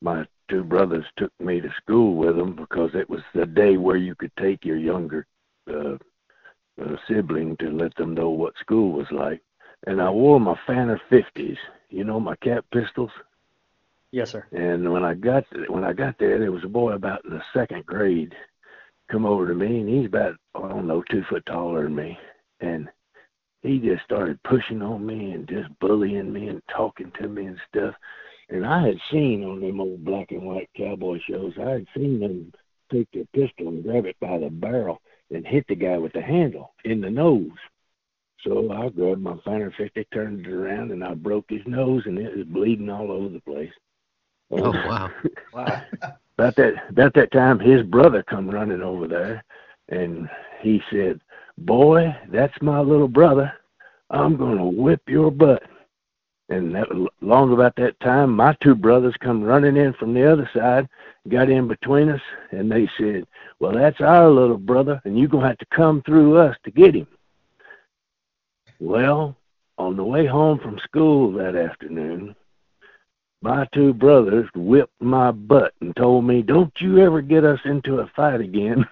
my 0.00 0.26
two 0.48 0.64
brothers 0.64 1.04
took 1.16 1.32
me 1.40 1.60
to 1.60 1.70
school 1.82 2.16
with 2.16 2.36
them 2.36 2.54
because 2.56 2.90
it 2.94 3.08
was 3.08 3.20
the 3.34 3.46
day 3.46 3.76
where 3.76 3.96
you 3.96 4.14
could 4.14 4.32
take 4.38 4.64
your 4.64 4.76
younger 4.76 5.26
uh, 5.70 5.96
uh, 6.80 6.96
sibling 7.06 7.56
to 7.58 7.70
let 7.70 7.94
them 7.96 8.14
know 8.14 8.30
what 8.30 8.54
school 8.58 8.92
was 8.92 9.06
like. 9.10 9.42
And 9.86 10.00
I 10.00 10.10
wore 10.10 10.40
my 10.40 10.58
Fanner 10.66 11.00
50s, 11.10 11.56
you 11.88 12.04
know, 12.04 12.20
my 12.20 12.36
cap 12.36 12.64
pistols. 12.72 13.10
Yes, 14.12 14.30
sir. 14.30 14.46
And 14.52 14.92
when 14.92 15.04
I 15.04 15.14
got 15.14 15.44
when 15.68 15.84
I 15.84 15.92
got 15.92 16.18
there, 16.18 16.38
there 16.38 16.52
was 16.52 16.64
a 16.64 16.68
boy 16.68 16.92
about 16.92 17.24
in 17.24 17.30
the 17.30 17.42
second 17.54 17.86
grade 17.86 18.34
come 19.10 19.24
over 19.24 19.46
to 19.46 19.54
me, 19.54 19.80
and 19.80 19.88
he's 19.88 20.06
about 20.06 20.34
I 20.54 20.68
don't 20.68 20.88
know 20.88 21.02
two 21.10 21.22
foot 21.28 21.46
taller 21.46 21.84
than 21.84 21.94
me, 21.94 22.18
and 22.60 22.88
he 23.62 23.78
just 23.78 24.04
started 24.04 24.42
pushing 24.42 24.82
on 24.82 25.04
me 25.04 25.32
and 25.32 25.48
just 25.48 25.68
bullying 25.80 26.32
me 26.32 26.48
and 26.48 26.62
talking 26.74 27.12
to 27.20 27.28
me 27.28 27.46
and 27.46 27.58
stuff. 27.68 27.94
And 28.48 28.66
I 28.66 28.86
had 28.86 28.98
seen 29.10 29.44
on 29.44 29.60
them 29.60 29.80
old 29.80 30.04
black 30.04 30.30
and 30.32 30.42
white 30.42 30.70
cowboy 30.76 31.18
shows, 31.28 31.52
I 31.58 31.70
had 31.70 31.86
seen 31.94 32.20
them 32.20 32.52
take 32.90 33.08
their 33.12 33.26
pistol 33.32 33.68
and 33.68 33.84
grab 33.84 34.06
it 34.06 34.16
by 34.20 34.38
the 34.38 34.50
barrel 34.50 35.00
and 35.30 35.46
hit 35.46 35.66
the 35.68 35.76
guy 35.76 35.98
with 35.98 36.12
the 36.12 36.22
handle 36.22 36.72
in 36.84 37.00
the 37.00 37.10
nose. 37.10 37.50
So 38.44 38.72
I 38.72 38.88
grabbed 38.88 39.20
my 39.20 39.36
Fanner 39.44 39.72
50, 39.76 40.06
turned 40.12 40.46
it 40.46 40.52
around, 40.52 40.90
and 40.90 41.04
I 41.04 41.14
broke 41.14 41.44
his 41.48 41.60
nose, 41.66 42.02
and 42.06 42.18
it 42.18 42.36
was 42.36 42.46
bleeding 42.46 42.88
all 42.88 43.12
over 43.12 43.28
the 43.28 43.40
place. 43.40 43.72
Oh 44.50 44.72
wow! 44.72 45.10
Wow. 45.52 45.82
about 46.38 46.56
that 46.56 46.74
about 46.88 47.14
that 47.14 47.32
time, 47.32 47.58
his 47.58 47.82
brother 47.82 48.22
come 48.22 48.50
running 48.50 48.82
over 48.82 49.06
there, 49.06 49.44
and 49.88 50.28
he 50.60 50.80
said, 50.90 51.20
"Boy, 51.60 52.16
that's 52.28 52.60
my 52.62 52.80
little 52.80 53.08
brother. 53.08 53.52
I'm 54.08 54.36
gonna 54.36 54.66
whip 54.66 55.02
your 55.08 55.30
butt." 55.30 55.62
And 56.48 56.74
that 56.74 56.88
long 57.20 57.52
about 57.52 57.76
that 57.76 58.00
time, 58.00 58.34
my 58.34 58.56
two 58.60 58.74
brothers 58.74 59.14
come 59.20 59.44
running 59.44 59.76
in 59.76 59.92
from 59.92 60.14
the 60.14 60.24
other 60.24 60.50
side, 60.52 60.88
got 61.28 61.48
in 61.48 61.68
between 61.68 62.08
us, 62.08 62.22
and 62.50 62.72
they 62.72 62.88
said, 62.98 63.26
"Well, 63.60 63.72
that's 63.72 64.00
our 64.00 64.28
little 64.28 64.58
brother, 64.58 65.00
and 65.04 65.18
you're 65.18 65.28
gonna 65.28 65.48
have 65.48 65.58
to 65.58 65.66
come 65.66 66.02
through 66.02 66.38
us 66.38 66.56
to 66.64 66.70
get 66.70 66.94
him." 66.94 67.06
Well, 68.80 69.36
on 69.78 69.96
the 69.96 70.04
way 70.04 70.26
home 70.26 70.58
from 70.58 70.78
school 70.78 71.30
that 71.32 71.54
afternoon, 71.54 72.34
my 73.42 73.66
two 73.72 73.92
brothers 73.94 74.48
whipped 74.54 75.00
my 75.00 75.30
butt 75.30 75.72
and 75.80 75.94
told 75.96 76.24
me, 76.24 76.42
"Don't 76.42 76.72
you 76.80 76.98
ever 76.98 77.20
get 77.22 77.44
us 77.44 77.60
into 77.64 77.98
a 78.00 78.06
fight 78.14 78.40
again." 78.40 78.86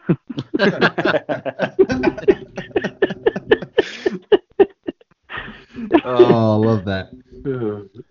Oh, 6.05 6.63
I 6.63 6.67
love 6.67 6.85
that. 6.87 7.11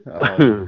Uh, 0.09 0.67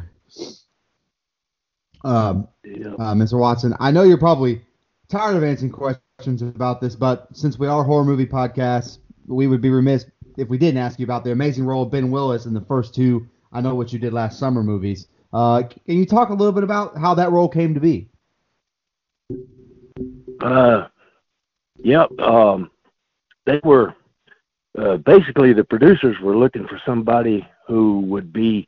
Um, 2.02 2.48
yeah. 2.64 2.94
uh, 2.94 3.14
Mr. 3.14 3.38
Watson, 3.38 3.74
I 3.80 3.92
know 3.92 4.04
you're 4.04 4.18
probably 4.18 4.62
tired 5.10 5.36
of 5.36 5.44
answering 5.44 5.72
questions 5.72 6.42
about 6.42 6.80
this, 6.80 6.96
but 6.96 7.28
since 7.36 7.60
we 7.60 7.68
are 7.68 7.82
a 7.82 7.84
horror 7.84 8.06
movie 8.06 8.26
podcast, 8.26 9.00
we 9.28 9.48
would 9.48 9.62
be 9.62 9.70
remiss 9.70 10.06
if 10.38 10.48
we 10.48 10.58
didn't 10.58 10.78
ask 10.78 10.98
you 10.98 11.04
about 11.04 11.26
the 11.26 11.32
amazing 11.34 11.66
role 11.66 11.84
of 11.84 11.92
Ben 11.92 12.10
Willis 12.10 12.46
in 12.46 12.54
the 12.54 12.62
first 12.62 12.96
two 12.96 13.28
I 13.52 13.60
Know 13.60 13.76
What 13.76 13.92
You 13.92 14.00
Did 14.00 14.14
Last 14.14 14.40
Summer 14.40 14.64
movies. 14.64 15.08
Uh, 15.32 15.64
can 15.64 15.98
you 15.98 16.06
talk 16.06 16.30
a 16.30 16.34
little 16.34 16.52
bit 16.52 16.64
about 16.64 16.98
how 16.98 17.14
that 17.14 17.32
role 17.32 17.50
came 17.50 17.74
to 17.74 17.80
be? 17.80 18.08
Uh, 20.42 20.88
yep. 21.78 22.10
Um, 22.20 22.72
they 23.46 23.60
were 23.64 23.96
uh, 24.78 24.98
basically 24.98 25.54
the 25.54 25.64
producers 25.64 26.18
were 26.20 26.38
looking 26.38 26.68
for 26.68 26.82
somebody 26.86 27.48
who 27.68 28.02
would 28.02 28.32
be 28.32 28.68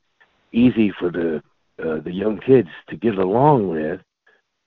easy 0.51 0.91
for 0.99 1.09
the 1.09 1.41
uh, 1.83 1.99
the 2.01 2.13
young 2.13 2.39
kids 2.39 2.69
to 2.89 2.95
get 2.95 3.17
along 3.17 3.69
with, 3.69 4.01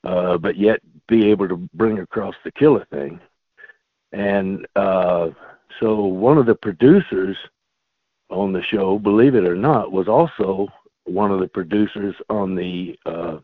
uh, 0.03 0.37
but 0.39 0.57
yet 0.57 0.81
be 1.07 1.31
able 1.31 1.47
to 1.49 1.57
bring 1.75 2.01
across 2.01 2.35
the 2.45 2.51
killer 2.51 2.85
thing. 2.91 3.21
And 4.11 4.67
uh, 4.75 5.31
so 5.81 6.05
one 6.07 6.39
of 6.39 6.47
the 6.47 6.55
producers 6.55 7.37
on 8.31 8.53
the 8.53 8.63
show, 8.63 8.99
believe 8.99 9.35
it 9.35 9.45
or 9.45 9.55
not, 9.55 9.93
was 9.93 10.09
also 10.09 10.69
one 11.05 11.31
of 11.31 11.41
the 11.41 11.49
producers 11.49 12.15
on 12.29 12.55
the 12.55 12.99
uh, 13.07 13.39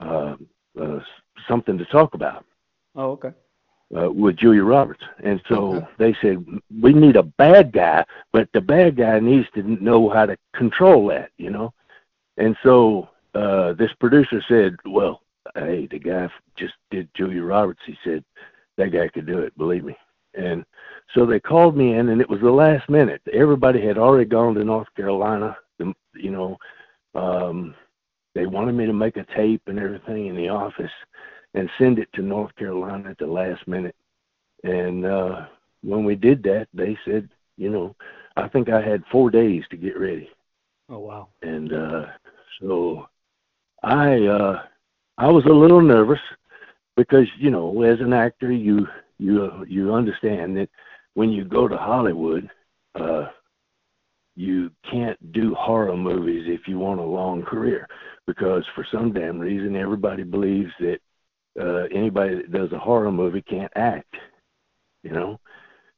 uh, 0.00 0.36
uh, 0.80 1.00
something 1.48 1.76
to 1.76 1.84
talk 1.86 2.14
about 2.14 2.44
oh, 2.94 3.10
okay. 3.10 3.32
uh, 3.96 4.10
with 4.10 4.36
Julia 4.36 4.62
Roberts. 4.62 5.02
And 5.24 5.40
so 5.48 5.74
Okay. 5.74 5.86
they 5.98 6.16
said, 6.22 6.44
we 6.80 6.92
need 6.92 7.16
a 7.16 7.22
bad 7.22 7.72
guy, 7.72 8.04
but 8.32 8.48
the 8.52 8.60
bad 8.60 8.96
guy 8.96 9.18
needs 9.18 9.48
to 9.54 9.62
know 9.62 10.08
how 10.08 10.26
to 10.26 10.36
control 10.54 11.08
that, 11.08 11.30
you 11.36 11.50
know? 11.50 11.72
And 12.36 12.56
so 12.62 13.08
uh, 13.34 13.72
this 13.72 13.92
producer 13.98 14.40
said, 14.48 14.76
well, 14.84 15.22
hey, 15.56 15.88
the 15.90 15.98
guy 15.98 16.28
just 16.56 16.74
did 16.90 17.08
Julia 17.14 17.42
Roberts. 17.42 17.80
He 17.84 17.96
said, 18.04 18.24
that 18.76 18.92
guy 18.92 19.08
could 19.08 19.26
do 19.26 19.40
it, 19.40 19.56
believe 19.58 19.84
me. 19.84 19.96
And 20.34 20.64
so 21.14 21.26
they 21.26 21.40
called 21.40 21.76
me 21.76 21.94
in, 21.94 22.10
and 22.10 22.20
it 22.20 22.30
was 22.30 22.40
the 22.40 22.50
last 22.50 22.88
minute. 22.88 23.22
Everybody 23.32 23.84
had 23.84 23.98
already 23.98 24.26
gone 24.26 24.54
to 24.54 24.62
North 24.62 24.86
Carolina. 24.94 25.56
The, 25.78 25.92
you 26.14 26.30
know, 26.30 26.58
um, 27.14 27.74
they 28.34 28.46
wanted 28.46 28.72
me 28.72 28.86
to 28.86 28.92
make 28.92 29.16
a 29.16 29.26
tape 29.36 29.62
and 29.66 29.78
everything 29.78 30.26
in 30.26 30.36
the 30.36 30.48
office 30.48 30.90
and 31.54 31.70
send 31.78 31.98
it 31.98 32.08
to 32.14 32.22
North 32.22 32.54
Carolina 32.56 33.10
at 33.10 33.18
the 33.18 33.26
last 33.26 33.66
minute. 33.66 33.96
And 34.64 35.04
uh, 35.04 35.46
when 35.82 36.04
we 36.04 36.14
did 36.14 36.42
that, 36.44 36.68
they 36.74 36.96
said, 37.04 37.28
you 37.56 37.70
know, 37.70 37.96
I 38.36 38.48
think 38.48 38.68
I 38.68 38.80
had 38.80 39.02
four 39.10 39.30
days 39.30 39.64
to 39.70 39.76
get 39.76 39.98
ready. 39.98 40.28
Oh, 40.88 40.98
wow. 40.98 41.28
And 41.42 41.72
uh, 41.72 42.06
so 42.60 43.08
I 43.82 44.24
uh, 44.26 44.62
I 45.18 45.28
was 45.28 45.44
a 45.46 45.52
little 45.52 45.82
nervous 45.82 46.20
because 46.96 47.26
you 47.38 47.50
know, 47.50 47.82
as 47.82 48.00
an 48.00 48.12
actor, 48.12 48.52
you 48.52 48.86
you 49.18 49.64
you 49.68 49.92
understand 49.92 50.56
that 50.56 50.68
when 51.14 51.30
you 51.30 51.44
go 51.44 51.68
to 51.68 51.76
Hollywood, 51.76 52.48
uh, 52.94 53.26
you 54.38 54.70
can't 54.88 55.32
do 55.32 55.52
horror 55.54 55.96
movies 55.96 56.44
if 56.46 56.68
you 56.68 56.78
want 56.78 57.00
a 57.00 57.02
long 57.02 57.42
career 57.42 57.88
because 58.28 58.64
for 58.72 58.86
some 58.92 59.12
damn 59.12 59.36
reason 59.38 59.74
everybody 59.74 60.22
believes 60.22 60.70
that 60.78 60.98
uh, 61.60 61.86
anybody 61.92 62.36
that 62.36 62.52
does 62.52 62.70
a 62.72 62.78
horror 62.78 63.10
movie 63.10 63.42
can't 63.42 63.72
act. 63.74 64.14
You 65.02 65.10
know, 65.10 65.40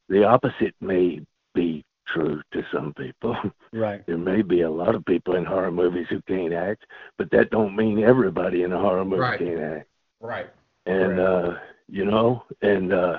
the 0.08 0.24
opposite 0.24 0.74
may 0.80 1.20
be 1.54 1.84
true 2.06 2.40
to 2.52 2.62
some 2.72 2.94
people. 2.94 3.36
Right. 3.72 4.04
there 4.06 4.18
may 4.18 4.42
be 4.42 4.62
a 4.62 4.70
lot 4.70 4.94
of 4.96 5.04
people 5.04 5.36
in 5.36 5.44
horror 5.44 5.70
movies 5.70 6.06
who 6.10 6.20
can't 6.22 6.52
act, 6.52 6.84
but 7.18 7.30
that 7.30 7.50
don't 7.50 7.76
mean 7.76 8.02
everybody 8.02 8.62
in 8.64 8.72
a 8.72 8.78
horror 8.80 9.04
movie 9.04 9.20
Right. 9.20 9.38
can't 9.38 9.60
act. 9.60 9.88
Right. 10.20 10.50
And 10.86 11.16
Correct. 11.16 11.20
uh, 11.20 11.58
you 11.88 12.04
know, 12.06 12.42
and 12.62 12.92
uh, 12.92 13.18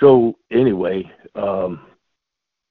so 0.00 0.36
anyway, 0.52 1.10
um, 1.34 1.80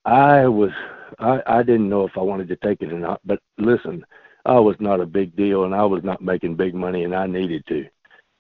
I 0.06 0.48
was 0.48 0.72
I, 1.20 1.42
I 1.46 1.64
didn't 1.64 1.90
know 1.90 2.06
if 2.06 2.18
I 2.18 2.22
wanted 2.22 2.48
to 2.50 2.56
take 2.58 2.82
it 2.82 2.94
or 2.94 3.00
not, 3.00 3.22
but 3.26 3.40
listen, 3.58 4.06
I 4.46 4.60
was 4.60 4.76
not 4.80 5.02
a 5.02 5.06
big 5.06 5.36
deal, 5.36 5.64
and 5.64 5.74
I 5.74 5.84
was 5.84 6.04
not 6.04 6.22
making 6.22 6.56
big 6.56 6.74
money, 6.74 7.04
and 7.04 7.16
I 7.16 7.28
needed 7.28 7.66
to. 7.68 7.86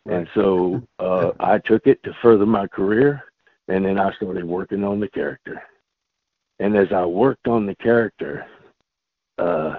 And 0.05 0.27
so 0.33 0.81
uh, 0.99 1.31
I 1.39 1.59
took 1.59 1.87
it 1.87 2.01
to 2.03 2.13
further 2.21 2.45
my 2.45 2.67
career, 2.67 3.23
and 3.67 3.85
then 3.85 3.99
I 3.99 4.13
started 4.15 4.45
working 4.45 4.83
on 4.83 4.99
the 4.99 5.09
character. 5.09 5.61
And 6.59 6.75
as 6.75 6.87
I 6.91 7.05
worked 7.05 7.47
on 7.47 7.65
the 7.65 7.75
character, 7.75 8.45
uh, 9.37 9.75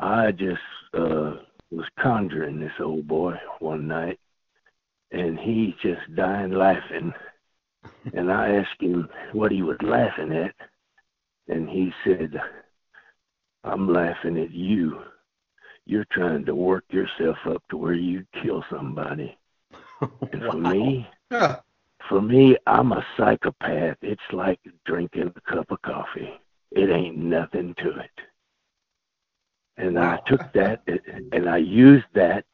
I 0.00 0.32
just 0.32 0.60
uh, 0.94 1.36
was 1.70 1.86
conjuring 2.00 2.58
this 2.58 2.72
old 2.80 3.06
boy 3.06 3.34
one 3.60 3.86
night, 3.86 4.18
and 5.12 5.38
he 5.38 5.76
just 5.82 6.14
dying 6.16 6.52
laughing. 6.52 7.12
And 8.14 8.32
I 8.32 8.56
asked 8.56 8.80
him 8.80 9.08
what 9.32 9.52
he 9.52 9.62
was 9.62 9.76
laughing 9.82 10.32
at, 10.32 10.54
and 11.50 11.68
he 11.68 11.92
said, 12.04 12.40
"I'm 13.64 13.92
laughing 13.92 14.38
at 14.38 14.50
you. 14.52 15.02
You're 15.84 16.06
trying 16.12 16.44
to 16.46 16.54
work 16.54 16.84
yourself 16.90 17.36
up 17.46 17.62
to 17.68 17.76
where 17.76 17.94
you 17.94 18.24
kill 18.42 18.64
somebody." 18.70 19.36
And 20.32 20.42
for 20.42 20.56
me, 20.56 21.06
Yeah. 21.30 21.60
for 22.08 22.20
me, 22.22 22.56
I'm 22.66 22.92
a 22.92 23.04
psychopath. 23.16 23.98
It's 24.02 24.32
like 24.32 24.60
drinking 24.86 25.32
a 25.34 25.40
cup 25.40 25.70
of 25.70 25.82
coffee. 25.82 26.40
It 26.70 26.88
ain't 26.90 27.16
nothing 27.18 27.74
to 27.82 27.98
it. 27.98 28.16
And 29.76 29.98
I 29.98 30.18
took 30.26 30.52
that 30.52 30.82
and 31.32 31.48
I 31.48 31.56
used 31.56 32.06
that 32.14 32.44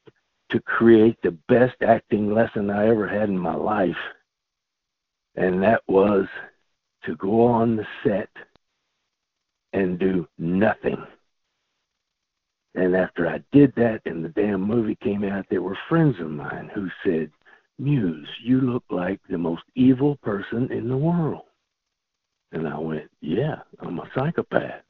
to 0.51 0.61
create 0.61 1.19
the 1.23 1.33
best 1.49 1.77
acting 1.83 2.33
lesson 2.33 2.71
I 2.71 2.89
ever 2.89 3.09
had 3.09 3.29
in 3.29 3.39
my 3.39 3.55
life. 3.55 4.03
And 5.35 5.63
that 5.63 5.83
was 5.89 6.27
to 7.05 7.17
go 7.17 7.45
on 7.47 7.77
the 7.77 7.87
set 8.05 8.31
and 9.73 9.99
do 9.99 10.27
nothing. 10.39 11.05
And 12.75 12.95
after 12.95 13.27
I 13.29 13.43
did 13.53 13.75
that 13.77 14.03
and 14.07 14.25
the 14.25 14.29
damn 14.29 14.61
movie 14.63 14.97
came 14.97 15.25
out, 15.25 15.47
there 15.49 15.63
were 15.63 15.79
friends 15.89 16.21
of 16.21 16.31
mine 16.31 16.71
who 16.75 16.89
said, 17.05 17.31
Muse, 17.79 18.29
you 18.43 18.61
look 18.61 18.85
like 18.91 19.21
the 19.29 19.39
most 19.39 19.63
evil 19.75 20.17
person 20.17 20.71
in 20.73 20.89
the 20.89 20.97
world. 20.97 21.43
And 22.53 22.69
I 22.69 22.79
went, 22.79 23.11
yeah, 23.21 23.63
I'm 23.81 23.99
a 23.99 24.11
psychopath. 24.15 24.83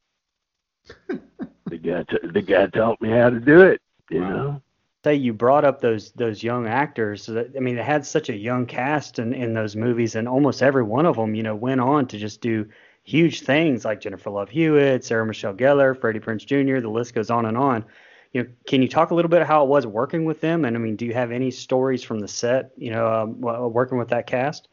the 1.09 1.78
guy, 1.78 2.04
t- 2.04 2.28
the 2.33 2.42
guy 2.42 2.66
taught 2.66 3.00
me 3.00 3.11
how 3.11 3.30
to 3.30 3.40
do 3.40 3.62
it. 3.62 3.80
You 4.11 4.21
Wow. 4.21 4.28
know. 4.28 4.62
say 5.04 5.14
you 5.14 5.33
brought 5.33 5.64
up 5.64 5.80
those 5.80 6.12
those 6.12 6.42
young 6.42 6.66
actors. 6.66 7.26
That, 7.26 7.52
I 7.56 7.61
mean, 7.61 7.78
it 7.78 7.85
had 7.85 8.04
such 8.06 8.28
a 8.28 8.37
young 8.37 8.66
cast 8.66 9.18
in, 9.18 9.33
in 9.33 9.54
those 9.54 9.76
movies, 9.76 10.16
and 10.16 10.28
almost 10.28 10.62
every 10.62 10.83
one 10.83 11.06
of 11.06 11.16
them, 11.16 11.35
you 11.35 11.42
know, 11.42 11.54
went 11.56 11.80
on 11.80 12.06
to 12.09 12.18
just 12.18 12.40
do 12.40 12.68
huge 13.07 13.43
things 13.43 13.85
like 13.85 14.01
Jennifer 14.01 14.31
Love 14.31 14.51
Hewitt, 14.51 15.05
Sarah 15.05 15.25
Michelle 15.25 15.55
Gellar, 15.55 15.99
Freddie 15.99 16.21
Prinze 16.21 16.45
Jr. 16.45 16.81
The 16.81 16.91
list 16.91 17.15
goes 17.15 17.31
on 17.31 17.47
and 17.47 17.57
on. 17.57 17.85
You 18.33 18.43
know, 18.43 18.49
can 18.67 18.83
you 18.83 18.89
talk 18.89 19.13
a 19.13 19.15
little 19.15 19.31
bit 19.31 19.47
how 19.47 19.63
it 19.63 19.69
was 19.69 19.87
working 19.87 20.25
with 20.25 20.41
them? 20.41 20.65
And 20.65 20.77
I 20.77 20.81
mean, 20.81 20.97
do 20.97 21.07
you 21.07 21.15
have 21.15 21.31
any 21.31 21.51
stories 21.51 22.03
from 22.03 22.19
the 22.19 22.29
set? 22.29 22.73
You 22.77 22.91
know, 22.91 23.07
um, 23.07 23.41
working 23.41 23.97
with 23.97 24.09
that 24.09 24.27
cast. 24.27 24.69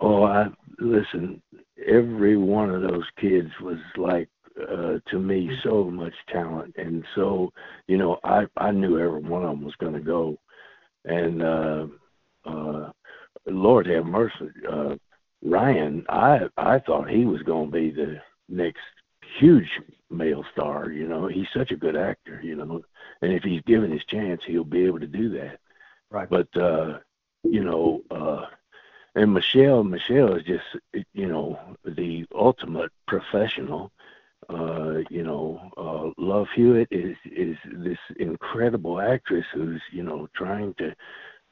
Oh, 0.00 0.24
I 0.24 0.48
listen. 0.78 1.40
Every 1.86 2.36
one 2.36 2.70
of 2.70 2.82
those 2.82 3.04
kids 3.18 3.48
was 3.62 3.78
like 3.96 4.28
uh, 4.60 4.98
to 5.10 5.18
me 5.18 5.50
so 5.62 5.84
much 5.84 6.12
talent, 6.30 6.74
and 6.76 7.04
so 7.14 7.52
you 7.86 7.96
know, 7.96 8.18
I 8.24 8.46
I 8.56 8.72
knew 8.72 8.98
every 8.98 9.20
one 9.20 9.44
of 9.44 9.50
them 9.50 9.64
was 9.64 9.76
going 9.76 9.94
to 9.94 10.00
go, 10.00 10.36
and 11.04 11.42
uh, 11.42 11.86
uh, 12.44 12.90
Lord 13.46 13.86
have 13.86 14.04
mercy, 14.04 14.50
uh, 14.70 14.96
Ryan. 15.46 16.04
I 16.08 16.48
I 16.56 16.78
thought 16.80 17.08
he 17.10 17.24
was 17.24 17.42
going 17.42 17.70
to 17.70 17.72
be 17.72 17.90
the 17.90 18.20
next 18.48 18.82
huge 19.38 19.80
male 20.10 20.44
star. 20.52 20.90
You 20.90 21.08
know, 21.08 21.26
he's 21.28 21.48
such 21.54 21.70
a 21.70 21.76
good 21.76 21.96
actor. 21.96 22.40
You 22.42 22.56
know, 22.56 22.82
and 23.22 23.32
if 23.32 23.42
he's 23.42 23.62
given 23.62 23.90
his 23.90 24.04
chance, 24.04 24.42
he'll 24.44 24.64
be 24.64 24.84
able 24.84 25.00
to 25.00 25.06
do 25.06 25.28
that. 25.30 25.60
Right. 26.10 26.28
But 26.28 26.56
uh, 26.56 26.98
you 27.44 27.64
know. 27.64 28.02
uh 28.10 28.46
and 29.16 29.32
Michelle, 29.32 29.82
Michelle 29.82 30.34
is 30.34 30.42
just, 30.44 30.66
you 31.14 31.26
know, 31.26 31.58
the 31.86 32.26
ultimate 32.34 32.92
professional. 33.08 33.90
Uh, 34.48 34.98
you 35.10 35.22
know, 35.24 35.70
uh, 35.78 36.22
Love 36.22 36.48
Hewitt 36.54 36.88
is 36.90 37.16
is 37.24 37.56
this 37.72 37.98
incredible 38.18 39.00
actress 39.00 39.46
who's, 39.54 39.80
you 39.90 40.02
know, 40.02 40.28
trying 40.34 40.74
to 40.74 40.94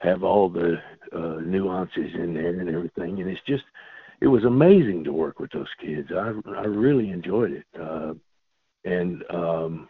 have 0.04 0.22
all 0.22 0.48
the 0.48 0.76
uh, 1.12 1.40
nuances 1.40 2.14
in 2.14 2.34
there 2.34 2.60
and 2.60 2.68
everything, 2.68 3.20
and 3.20 3.30
it's 3.30 3.40
just, 3.46 3.64
it 4.20 4.26
was 4.26 4.44
amazing 4.44 5.04
to 5.04 5.12
work 5.12 5.40
with 5.40 5.50
those 5.52 5.68
kids. 5.80 6.10
I 6.12 6.32
I 6.56 6.64
really 6.64 7.10
enjoyed 7.10 7.52
it, 7.52 7.66
uh, 7.80 8.14
and 8.84 9.24
um, 9.30 9.88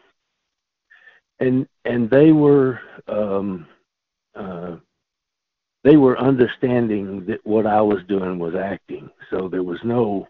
and 1.41 1.67
and 1.85 2.11
they 2.11 2.33
were. 2.33 2.81
Um, 3.09 3.67
uh, 4.35 4.77
they 5.85 5.97
were 5.97 6.19
understanding 6.19 7.27
that 7.27 7.47
what 7.47 7.67
I 7.67 7.81
was 7.83 7.99
doing 8.09 8.39
was 8.39 8.55
acting. 8.55 9.11
So 9.31 9.49
there 9.49 9.63
was 9.63 9.79
no 9.85 10.27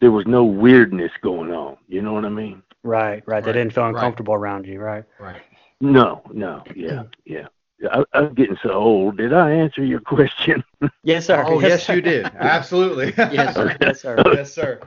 there 0.00 0.10
was 0.10 0.26
no 0.26 0.44
weirdness 0.44 1.12
going 1.22 1.50
on. 1.52 1.76
You 1.86 2.02
know 2.02 2.14
what 2.14 2.24
I 2.24 2.30
mean? 2.30 2.62
Right, 2.82 3.22
right. 3.26 3.44
They 3.44 3.52
didn't 3.52 3.74
feel 3.74 3.84
right. 3.84 3.94
uncomfortable 3.94 4.34
around 4.34 4.66
you, 4.66 4.80
right? 4.80 5.04
Right. 5.18 5.42
No, 5.82 6.22
no, 6.32 6.64
yeah, 6.74 7.04
yeah. 7.24 7.48
I, 7.90 8.04
I'm 8.12 8.34
getting 8.34 8.56
so 8.62 8.72
old. 8.72 9.16
Did 9.16 9.32
I 9.32 9.50
answer 9.50 9.84
your 9.84 10.00
question? 10.14 10.62
Yes, 11.02 11.26
sir. 11.26 11.44
Oh, 11.46 11.60
yes, 11.60 11.84
sir. 11.84 11.94
you 11.94 12.02
did. 12.02 12.26
Absolutely. 12.34 13.12
Yes, 13.16 13.54
sir. 13.54 13.76
yes, 13.80 14.00
sir. 14.00 14.22
yes, 14.26 14.52
sir. 14.52 14.80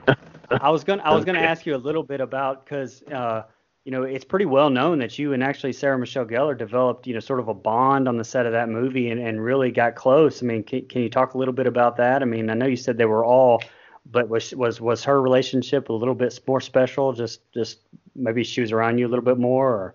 I 0.50 0.70
was 0.70 0.84
gonna 0.84 1.02
I 1.02 1.14
was 1.14 1.24
gonna 1.24 1.40
ask 1.40 1.66
you 1.66 1.74
a 1.74 1.78
little 1.78 2.02
bit 2.02 2.20
about 2.20 2.64
because 2.64 3.02
uh, 3.04 3.44
you 3.84 3.92
know 3.92 4.02
it's 4.02 4.24
pretty 4.24 4.44
well 4.44 4.70
known 4.70 4.98
that 4.98 5.18
you 5.18 5.32
and 5.32 5.42
actually 5.42 5.72
Sarah 5.72 5.98
Michelle 5.98 6.26
Gellar 6.26 6.56
developed 6.56 7.06
you 7.06 7.14
know 7.14 7.20
sort 7.20 7.40
of 7.40 7.48
a 7.48 7.54
bond 7.54 8.08
on 8.08 8.16
the 8.16 8.24
set 8.24 8.46
of 8.46 8.52
that 8.52 8.68
movie 8.68 9.10
and, 9.10 9.20
and 9.20 9.42
really 9.42 9.70
got 9.70 9.94
close. 9.96 10.42
I 10.42 10.46
mean, 10.46 10.62
can, 10.62 10.86
can 10.86 11.02
you 11.02 11.08
talk 11.10 11.34
a 11.34 11.38
little 11.38 11.54
bit 11.54 11.66
about 11.66 11.96
that? 11.96 12.22
I 12.22 12.26
mean, 12.26 12.50
I 12.50 12.54
know 12.54 12.66
you 12.66 12.76
said 12.76 12.98
they 12.98 13.06
were 13.06 13.24
all, 13.24 13.62
but 14.06 14.28
was 14.28 14.54
was 14.54 14.80
was 14.80 15.02
her 15.04 15.20
relationship 15.20 15.88
a 15.88 15.92
little 15.92 16.14
bit 16.14 16.38
more 16.46 16.60
special? 16.60 17.12
Just 17.12 17.40
just 17.52 17.78
maybe 18.14 18.44
she 18.44 18.60
was 18.60 18.70
around 18.70 18.98
you 18.98 19.06
a 19.06 19.10
little 19.10 19.24
bit 19.24 19.38
more, 19.38 19.94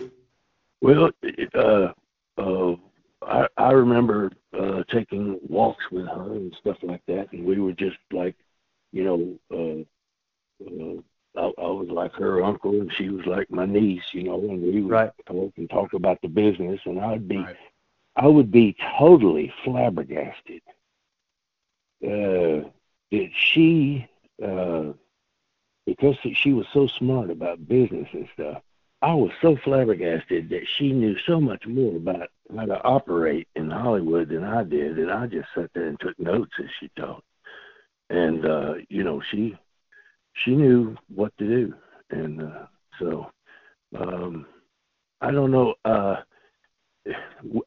or 0.00 0.08
Well, 0.80 1.10
uh, 1.54 1.92
uh, 2.38 2.74
I, 3.22 3.48
I 3.56 3.72
remember 3.72 4.30
uh, 4.58 4.82
taking 4.90 5.38
walks 5.48 5.90
with 5.90 6.06
her 6.06 6.34
and 6.34 6.54
stuff 6.60 6.78
like 6.82 7.02
that, 7.08 7.32
and 7.32 7.44
we 7.44 7.58
were 7.60 7.72
just 7.72 7.98
like, 8.12 8.36
you 8.92 9.04
know, 9.04 9.38
uh, 9.52 10.66
uh, 10.66 11.02
I, 11.36 11.62
I 11.62 11.68
was 11.70 11.88
like 11.90 12.12
her 12.14 12.42
uncle, 12.44 12.72
and 12.80 12.92
she 12.92 13.10
was 13.10 13.26
like 13.26 13.50
my 13.50 13.66
niece, 13.66 14.04
you 14.12 14.24
know, 14.24 14.40
and 14.40 14.62
we 14.62 14.82
would 14.82 14.92
Right. 14.92 15.12
talk 15.26 15.52
and 15.56 15.70
talk 15.70 15.94
about 15.94 16.20
the 16.22 16.28
business, 16.28 16.80
and 16.86 17.00
I'd 17.00 17.28
be, 17.28 17.36
Right. 17.36 17.56
I 18.16 18.26
would 18.26 18.50
be 18.50 18.76
totally 18.98 19.52
flabbergasted 19.64 20.62
uh, 22.04 22.68
that 23.10 23.30
she, 23.34 24.06
uh, 24.44 24.92
because 25.86 26.16
she 26.34 26.52
was 26.52 26.66
so 26.72 26.86
smart 26.86 27.30
about 27.30 27.68
business 27.68 28.08
and 28.12 28.28
stuff. 28.34 28.62
I 29.00 29.14
was 29.14 29.30
so 29.40 29.56
flabbergasted 29.62 30.48
that 30.48 30.66
she 30.76 30.90
knew 30.92 31.14
so 31.26 31.40
much 31.40 31.64
more 31.66 31.96
about 31.96 32.28
how 32.54 32.64
to 32.66 32.82
operate 32.82 33.46
in 33.54 33.70
Hollywood 33.70 34.28
than 34.28 34.42
I 34.42 34.64
did, 34.64 34.98
and 34.98 35.10
I 35.10 35.26
just 35.26 35.48
sat 35.54 35.70
there 35.74 35.86
and 35.86 36.00
took 36.00 36.18
notes 36.18 36.50
as 36.58 36.66
she 36.80 36.90
talked. 36.98 37.24
And 38.10 38.44
uh, 38.44 38.74
you 38.88 39.04
know, 39.04 39.22
she 39.30 39.56
she 40.44 40.56
knew 40.56 40.96
what 41.14 41.36
to 41.38 41.46
do, 41.46 41.74
and 42.10 42.42
uh, 42.42 42.66
so 42.98 43.30
um, 43.96 44.46
I 45.20 45.30
don't 45.30 45.52
know. 45.52 45.74
Uh, 45.84 46.16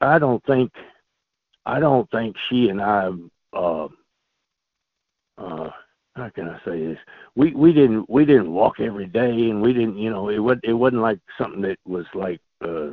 I 0.02 0.20
don't 0.20 0.44
think 0.46 0.72
I 1.66 1.80
don't 1.80 2.10
think 2.12 2.36
she 2.50 2.70
and 2.70 2.82
I. 2.82 3.10
Uh, 3.54 3.88
uh, 5.38 5.70
how 6.16 6.30
can 6.30 6.50
I 6.50 6.60
say 6.66 6.86
this? 6.86 6.98
We 7.36 7.54
we 7.54 7.74
didn't 7.74 8.10
we 8.10 8.26
didn't 8.26 8.52
walk 8.52 8.80
every 8.80 9.08
day, 9.08 9.50
and 9.50 9.62
we 9.62 9.74
didn't 9.74 9.98
you 9.98 10.10
know 10.10 10.30
it 10.30 10.40
was 10.40 10.58
it 10.64 10.74
wasn't 10.74 11.02
like 11.02 11.20
something 11.38 11.62
that 11.62 11.78
was 11.86 12.06
like 12.14 12.42
uh, 12.64 12.92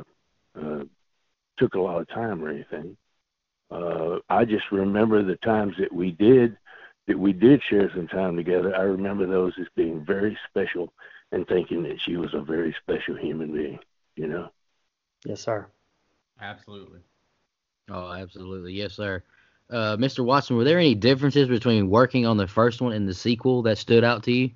uh, 0.59 0.83
took 1.57 1.73
a 1.75 1.79
lot 1.79 2.01
of 2.01 2.07
time 2.09 2.43
or 2.43 2.49
anything. 2.49 2.95
Uh, 3.71 4.17
I 4.29 4.45
just 4.45 4.71
remember 4.71 5.23
the 5.23 5.35
times 5.37 5.75
that 5.79 5.93
we 5.93 6.11
did 6.11 6.57
that 7.07 7.19
we 7.19 7.33
did 7.33 7.61
share 7.69 7.91
some 7.93 8.07
time 8.07 8.35
together. 8.37 8.75
I 8.75 8.81
remember 8.81 9.25
those 9.25 9.53
as 9.59 9.67
being 9.75 10.05
very 10.05 10.37
special, 10.49 10.93
and 11.31 11.47
thinking 11.47 11.83
that 11.83 11.99
she 12.01 12.15
was 12.15 12.33
a 12.33 12.41
very 12.41 12.75
special 12.81 13.15
human 13.15 13.51
being. 13.53 13.79
You 14.15 14.27
know. 14.27 14.49
yes, 15.25 15.41
sir. 15.41 15.67
Absolutely. 16.41 17.01
Oh, 17.89 18.11
absolutely. 18.13 18.73
Yes, 18.73 18.93
sir. 18.93 19.23
Uh, 19.69 19.95
Mr. 19.97 20.25
Watson, 20.25 20.57
were 20.57 20.63
there 20.63 20.79
any 20.79 20.95
differences 20.95 21.47
between 21.47 21.89
working 21.89 22.25
on 22.25 22.37
the 22.37 22.47
first 22.47 22.81
one 22.81 22.93
and 22.93 23.07
the 23.07 23.13
sequel 23.13 23.61
that 23.63 23.77
stood 23.77 24.03
out 24.03 24.23
to 24.23 24.31
you? 24.31 24.51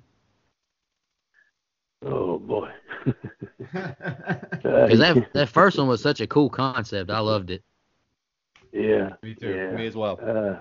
Oh 2.04 2.38
boy. 2.38 2.70
Because 4.62 4.98
that 4.98 5.32
that 5.32 5.48
first 5.48 5.78
one 5.78 5.88
was 5.88 6.02
such 6.02 6.20
a 6.20 6.26
cool 6.26 6.48
concept. 6.48 7.10
I 7.10 7.18
loved 7.18 7.50
it. 7.50 7.62
yeah. 8.72 9.10
Me 9.22 9.34
too. 9.34 9.50
Yeah. 9.50 9.72
Me 9.72 9.86
as 9.86 9.96
well. 9.96 10.18
Uh, 10.22 10.60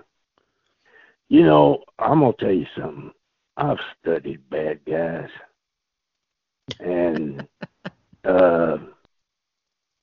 you 1.30 1.44
know, 1.44 1.84
I'm 2.00 2.20
gonna 2.22 2.34
tell 2.39 2.52
you 2.52 2.66
something. 2.78 3.12
I've 3.58 3.78
studied 4.02 4.50
bad 4.50 4.80
guys, 4.86 5.30
and 6.80 7.48
uh, 8.24 8.78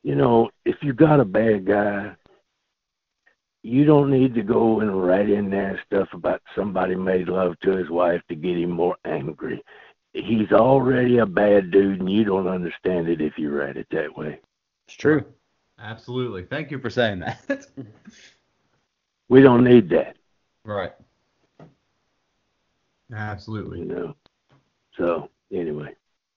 you 0.03 0.15
know, 0.15 0.51
if 0.65 0.77
you 0.83 0.93
got 0.93 1.21
a 1.21 1.25
bad 1.25 1.67
guy, 1.67 2.15
you 3.62 3.85
don't 3.85 4.11
need 4.11 4.35
to 4.35 4.42
go 4.42 4.81
and 4.81 5.05
write 5.05 5.29
in 5.29 5.51
there 5.51 5.81
stuff 5.87 6.09
about 6.12 6.42
somebody 6.55 6.94
made 6.94 7.29
love 7.29 7.59
to 7.61 7.73
his 7.73 7.90
wife 7.90 8.23
to 8.29 8.35
get 8.35 8.57
him 8.57 8.70
more 8.70 8.96
angry. 9.05 9.62
He's 10.12 10.51
already 10.53 11.18
a 11.18 11.27
bad 11.27 11.70
dude, 11.70 12.01
and 12.01 12.11
you 12.11 12.25
don't 12.25 12.49
understand 12.49 13.09
it 13.09 13.20
if 13.20 13.38
you 13.38 13.51
write 13.51 13.77
it 13.77 13.87
that 13.90 14.16
way. 14.16 14.40
It's 14.88 14.96
true. 14.96 15.25
Absolutely. 15.79 16.44
Thank 16.44 16.70
you 16.70 16.79
for 16.79 16.90
saying 16.90 17.20
that. 17.20 17.66
We 19.29 19.42
don't 19.42 19.62
need 19.62 19.88
that, 19.90 20.16
right. 20.64 20.92
you 23.09 23.16
Absolutely. 23.16 23.81
know. 23.83 24.16
So 24.96 25.31
anyway. 25.53 25.94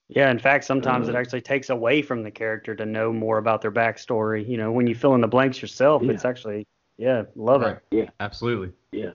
Yeah, 0.08 0.30
in 0.30 0.38
fact, 0.38 0.64
sometimes 0.64 1.08
it 1.08 1.14
Uh, 1.14 1.18
actually 1.18 1.40
takes 1.40 1.70
away 1.70 2.02
from 2.02 2.22
the 2.22 2.30
character 2.30 2.74
to 2.76 2.86
know 2.86 3.12
more 3.12 3.38
about 3.38 3.62
their 3.62 3.72
backstory. 3.72 4.46
You 4.46 4.58
know, 4.58 4.70
when 4.70 4.86
you 4.86 4.94
fill 4.94 5.14
in 5.14 5.20
the 5.20 5.28
blanks 5.28 5.60
yourself, 5.60 6.02
Yeah. 6.02 6.12
it's 6.12 6.24
actually, 6.24 6.66
yeah, 6.98 7.24
love 7.34 7.62
Right. 7.62 7.76
it. 7.76 7.96
Yeah, 7.96 8.10
absolutely. 8.20 8.72
Yeah, 8.92 9.12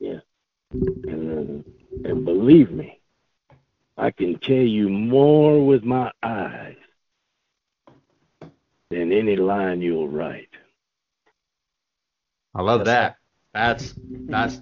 yeah. 0.00 0.20
And, 0.72 1.64
uh, 1.66 2.08
and 2.08 2.24
believe 2.24 2.70
me, 2.70 3.00
I 3.96 4.10
can 4.10 4.38
tell 4.38 4.56
you 4.56 4.88
more 4.88 5.64
with 5.66 5.84
my 5.84 6.12
eyes 6.22 6.76
than 8.90 9.12
any 9.12 9.36
line 9.36 9.80
you'll 9.80 10.08
write. 10.08 10.48
I 12.54 12.62
love 12.62 12.84
that. 12.86 13.16
That's 13.52 13.94
that's 14.28 14.60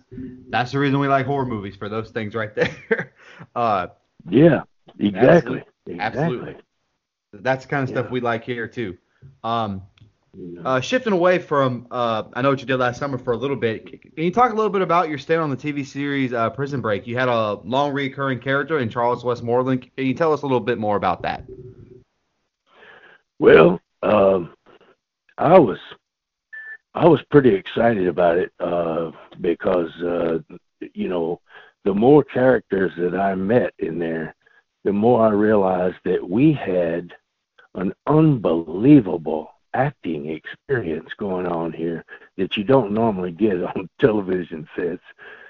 that's 0.50 0.72
the 0.72 0.78
reason 0.78 0.98
we 0.98 1.08
like 1.08 1.26
horror 1.26 1.46
movies 1.46 1.76
for 1.76 1.88
those 1.88 2.10
things 2.10 2.34
right 2.34 2.54
there. 2.56 3.14
Uh, 3.54 3.88
Yeah, 4.28 4.62
exactly. 4.98 5.62
Absolutely. 5.98 6.52
Exactly. 6.52 6.56
that's 7.32 7.64
the 7.64 7.70
kind 7.70 7.82
of 7.82 7.88
stuff 7.88 8.10
we 8.10 8.20
like 8.20 8.44
here 8.44 8.68
too. 8.68 8.96
Um, 9.42 9.82
uh, 10.64 10.80
shifting 10.80 11.12
away 11.12 11.38
from, 11.38 11.86
uh, 11.90 12.24
I 12.32 12.42
know 12.42 12.50
what 12.50 12.60
you 12.60 12.66
did 12.66 12.78
last 12.78 12.98
summer 12.98 13.18
for 13.18 13.32
a 13.32 13.36
little 13.36 13.56
bit. 13.56 13.86
Can 13.86 14.24
you 14.24 14.30
talk 14.30 14.52
a 14.52 14.54
little 14.54 14.70
bit 14.70 14.82
about 14.82 15.08
your 15.08 15.18
stint 15.18 15.40
on 15.40 15.50
the 15.50 15.56
TV 15.56 15.86
series 15.86 16.32
uh, 16.32 16.50
Prison 16.50 16.80
Break? 16.80 17.06
You 17.06 17.16
had 17.16 17.28
a 17.28 17.54
long 17.64 17.92
recurring 17.92 18.40
character 18.40 18.78
in 18.78 18.88
Charles 18.88 19.24
Westmoreland. 19.24 19.90
Can 19.96 20.06
you 20.06 20.14
tell 20.14 20.32
us 20.32 20.42
a 20.42 20.46
little 20.46 20.60
bit 20.60 20.78
more 20.78 20.96
about 20.96 21.22
that? 21.22 21.44
Well, 23.38 23.80
um, 24.02 24.54
I 25.38 25.58
was 25.58 25.78
I 26.94 27.06
was 27.06 27.20
pretty 27.30 27.54
excited 27.54 28.06
about 28.06 28.38
it 28.38 28.52
uh, 28.60 29.10
because 29.40 29.90
uh, 30.02 30.38
you 30.94 31.08
know 31.08 31.40
the 31.84 31.92
more 31.92 32.22
characters 32.22 32.92
that 32.96 33.14
I 33.14 33.34
met 33.34 33.74
in 33.78 33.98
there, 33.98 34.34
the 34.84 34.92
more 34.92 35.26
I 35.26 35.30
realized 35.30 35.96
that 36.04 36.28
we 36.28 36.52
had 36.52 37.12
an 37.74 37.92
unbelievable 38.06 39.53
acting 39.74 40.28
experience 40.28 41.10
going 41.18 41.46
on 41.46 41.72
here 41.72 42.04
that 42.36 42.56
you 42.56 42.64
don't 42.64 42.92
normally 42.92 43.32
get 43.32 43.62
on 43.62 43.88
television 44.00 44.68
sets. 44.76 45.02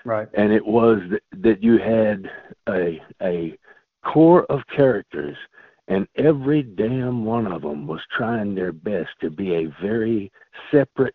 Right. 0.04 0.28
And 0.34 0.52
it 0.52 0.64
was 0.66 1.00
that, 1.10 1.22
that 1.42 1.62
you 1.62 1.78
had 1.78 2.30
a 2.68 3.00
a 3.22 3.56
core 4.04 4.44
of 4.44 4.66
characters 4.66 5.36
and 5.88 6.06
every 6.16 6.62
damn 6.62 7.24
one 7.24 7.46
of 7.46 7.62
them 7.62 7.86
was 7.86 8.00
trying 8.10 8.54
their 8.54 8.72
best 8.72 9.10
to 9.20 9.30
be 9.30 9.54
a 9.54 9.72
very 9.80 10.30
separate 10.70 11.14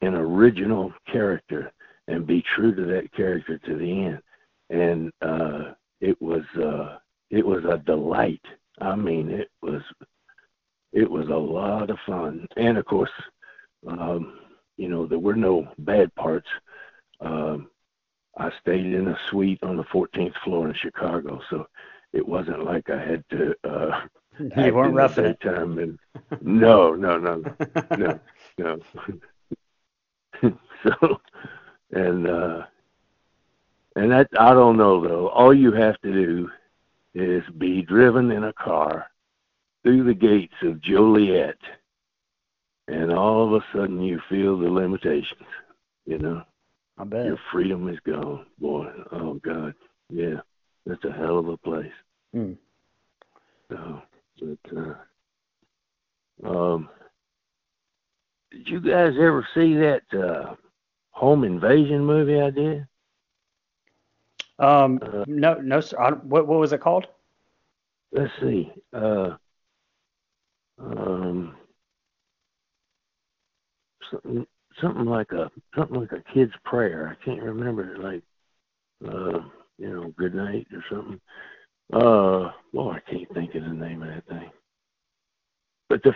and 0.00 0.14
original 0.14 0.92
character 1.10 1.72
and 2.08 2.26
be 2.26 2.42
true 2.42 2.74
to 2.74 2.84
that 2.84 3.12
character 3.12 3.58
to 3.58 3.76
the 3.76 4.04
end 4.04 4.22
and 4.70 5.12
uh 5.22 5.72
it 6.00 6.20
was 6.20 6.44
uh 6.56 6.98
it 7.30 7.46
was 7.46 7.64
a 7.64 7.78
delight 7.78 8.42
i 8.80 8.94
mean 8.94 9.30
it 9.30 9.48
was 9.62 9.82
it 10.92 11.10
was 11.10 11.28
a 11.28 11.36
lot 11.36 11.90
of 11.90 11.98
fun. 12.06 12.46
And 12.56 12.78
of 12.78 12.84
course 12.86 13.10
um 13.86 14.38
you 14.76 14.88
know 14.88 15.06
there 15.06 15.18
were 15.18 15.36
no 15.36 15.68
bad 15.78 16.14
parts. 16.14 16.48
Um 17.20 17.68
i 18.38 18.50
stayed 18.60 18.86
in 18.86 19.08
a 19.08 19.18
suite 19.30 19.62
on 19.62 19.76
the 19.76 19.84
14th 19.84 20.34
floor 20.42 20.68
in 20.68 20.74
chicago 20.74 21.40
so 21.50 21.66
it 22.12 22.26
wasn't 22.26 22.64
like 22.64 22.88
i 22.88 22.98
had 22.98 23.22
to 23.30 23.54
uh 23.64 24.00
you 24.56 24.74
weren't 24.74 24.94
roughing 24.94 25.26
it. 25.26 25.40
time 25.40 25.78
and 25.78 25.98
no 26.40 26.94
no 26.94 27.18
no 27.18 27.42
no 27.98 28.20
no. 28.58 28.78
So 30.82 31.20
and 31.92 32.26
uh 32.26 32.62
and 33.96 34.10
that 34.10 34.28
I 34.38 34.52
don't 34.54 34.76
know 34.76 35.00
though. 35.06 35.28
All 35.28 35.54
you 35.54 35.72
have 35.72 36.00
to 36.00 36.12
do 36.12 36.50
is 37.14 37.44
be 37.58 37.82
driven 37.82 38.30
in 38.32 38.44
a 38.44 38.52
car 38.54 39.06
through 39.82 40.04
the 40.04 40.14
gates 40.14 40.54
of 40.62 40.80
Joliet, 40.80 41.58
and 42.88 43.12
all 43.12 43.46
of 43.46 43.62
a 43.62 43.64
sudden 43.74 44.00
you 44.02 44.20
feel 44.28 44.58
the 44.58 44.68
limitations. 44.68 45.48
You 46.06 46.18
know, 46.18 46.42
I 46.98 47.04
bet. 47.04 47.26
your 47.26 47.38
freedom 47.52 47.88
is 47.88 47.98
gone, 48.00 48.46
boy. 48.58 48.88
Oh 49.12 49.34
God, 49.34 49.74
yeah, 50.10 50.40
that's 50.86 51.04
a 51.04 51.12
hell 51.12 51.38
of 51.38 51.48
a 51.48 51.56
place. 51.56 51.92
Hmm. 52.32 52.52
So, 53.70 54.02
but 54.40 54.78
uh, 56.44 56.48
um, 56.48 56.88
did 58.50 58.68
you 58.68 58.80
guys 58.80 59.14
ever 59.16 59.46
see 59.54 59.74
that 59.76 60.02
uh, 60.12 60.54
home 61.10 61.44
invasion 61.44 62.04
movie 62.04 62.40
I 62.40 62.50
did? 62.50 62.86
Um, 64.58 65.00
Uh, 65.02 65.24
no, 65.26 65.54
no, 65.54 65.80
sir. 65.80 65.98
I, 65.98 66.10
what, 66.10 66.46
what 66.46 66.60
was 66.60 66.72
it 66.72 66.80
called? 66.80 67.06
let's 68.12 68.30
see. 68.40 68.70
Uh, 68.92 69.36
um, 70.78 71.56
something, 74.10 74.46
something 74.80 75.01
like 75.12 75.32
a 75.32 75.50
something 75.76 76.00
like 76.00 76.12
a 76.12 76.22
kid's 76.34 76.52
prayer. 76.64 77.16
I 77.20 77.24
can't 77.24 77.42
remember 77.42 77.94
it. 77.94 78.00
Like, 78.00 78.22
uh, 79.06 79.40
you 79.78 79.88
know, 79.88 80.14
good 80.16 80.34
night 80.34 80.66
or 80.72 80.84
something. 80.90 81.20
Uh, 81.92 82.52
boy, 82.72 82.92
I 82.92 83.10
can't 83.10 83.32
think 83.34 83.54
of 83.54 83.64
the 83.64 83.70
name 83.70 84.02
of 84.02 84.08
that 84.08 84.26
thing. 84.26 84.50
But 85.88 86.02
the 86.02 86.14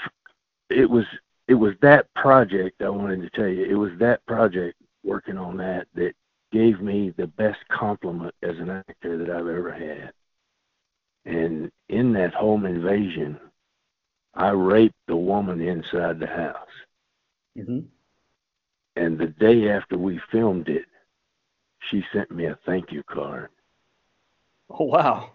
it 0.71 0.89
was 0.89 1.05
it 1.49 1.55
was 1.55 1.75
that 1.83 2.13
project 2.15 2.83
I 2.83 2.89
wanted 2.89 3.23
to 3.23 3.31
tell 3.31 3.49
you. 3.49 3.65
It 3.65 3.75
was 3.75 3.93
that 4.01 4.25
project 4.27 4.77
working 5.05 5.39
on 5.39 5.57
that 5.59 5.87
that 5.95 6.15
gave 6.53 6.81
me 6.81 7.13
the 7.17 7.27
best 7.27 7.59
compliment 7.69 8.35
as 8.43 8.59
an 8.59 8.71
actor 8.71 9.19
that 9.19 9.31
I've 9.31 9.47
ever 9.47 9.73
had. 9.73 10.13
And 11.25 11.71
in 11.89 12.13
that 12.15 12.35
home 12.35 12.67
invasion, 12.67 13.39
I 14.35 14.51
raped 14.51 14.97
the 15.09 15.17
woman 15.17 15.61
inside 15.61 16.21
the 16.21 16.27
house. 16.27 16.69
hmm 17.57 17.81
And 18.97 19.19
the 19.19 19.27
day 19.29 19.69
after 19.71 19.97
we 19.99 20.21
filmed 20.33 20.69
it, 20.69 20.87
she 21.91 22.05
sent 22.13 22.31
me 22.31 22.47
a 22.47 22.59
thank 22.67 22.93
you 22.93 23.03
card 23.05 23.51
Oh 24.71 24.85
wow. 24.85 25.31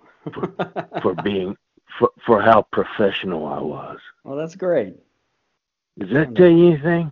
for 1.01 1.15
being 1.23 1.55
for, 1.99 2.09
for 2.25 2.41
how 2.41 2.63
professional 2.71 3.45
I 3.45 3.59
was. 3.59 3.99
well, 4.23 4.37
that's 4.37 4.55
great. 4.55 4.95
Does 5.99 6.09
that 6.11 6.35
tell 6.35 6.49
you 6.49 6.71
anything? 6.73 7.11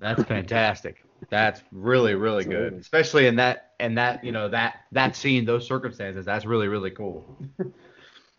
That's 0.00 0.22
fantastic. 0.24 1.04
That's 1.30 1.62
really, 1.72 2.14
really 2.14 2.44
good, 2.44 2.74
especially 2.74 3.26
in 3.26 3.36
that 3.36 3.72
in 3.80 3.96
that 3.96 4.22
you 4.22 4.30
know 4.30 4.48
that 4.48 4.82
that 4.92 5.16
scene, 5.16 5.44
those 5.44 5.66
circumstances. 5.66 6.24
That's 6.24 6.44
really, 6.46 6.68
really 6.68 6.90
cool. 6.92 7.36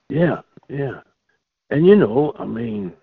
Yeah, 0.10 0.42
yeah. 0.70 1.02
And 1.70 1.86
you 1.86 1.96
know, 1.96 2.34
I 2.40 2.46
mean, 2.46 2.94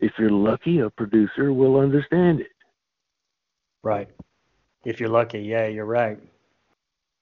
if 0.00 0.12
you're 0.18 0.30
lucky, 0.30 0.80
a 0.80 0.90
producer 0.90 1.52
will 1.52 1.78
understand 1.78 2.40
it. 2.40 2.48
Right. 3.86 4.08
If 4.84 4.98
you're 4.98 5.08
lucky, 5.08 5.38
yeah, 5.38 5.68
you're 5.68 5.84
right. 5.84 6.18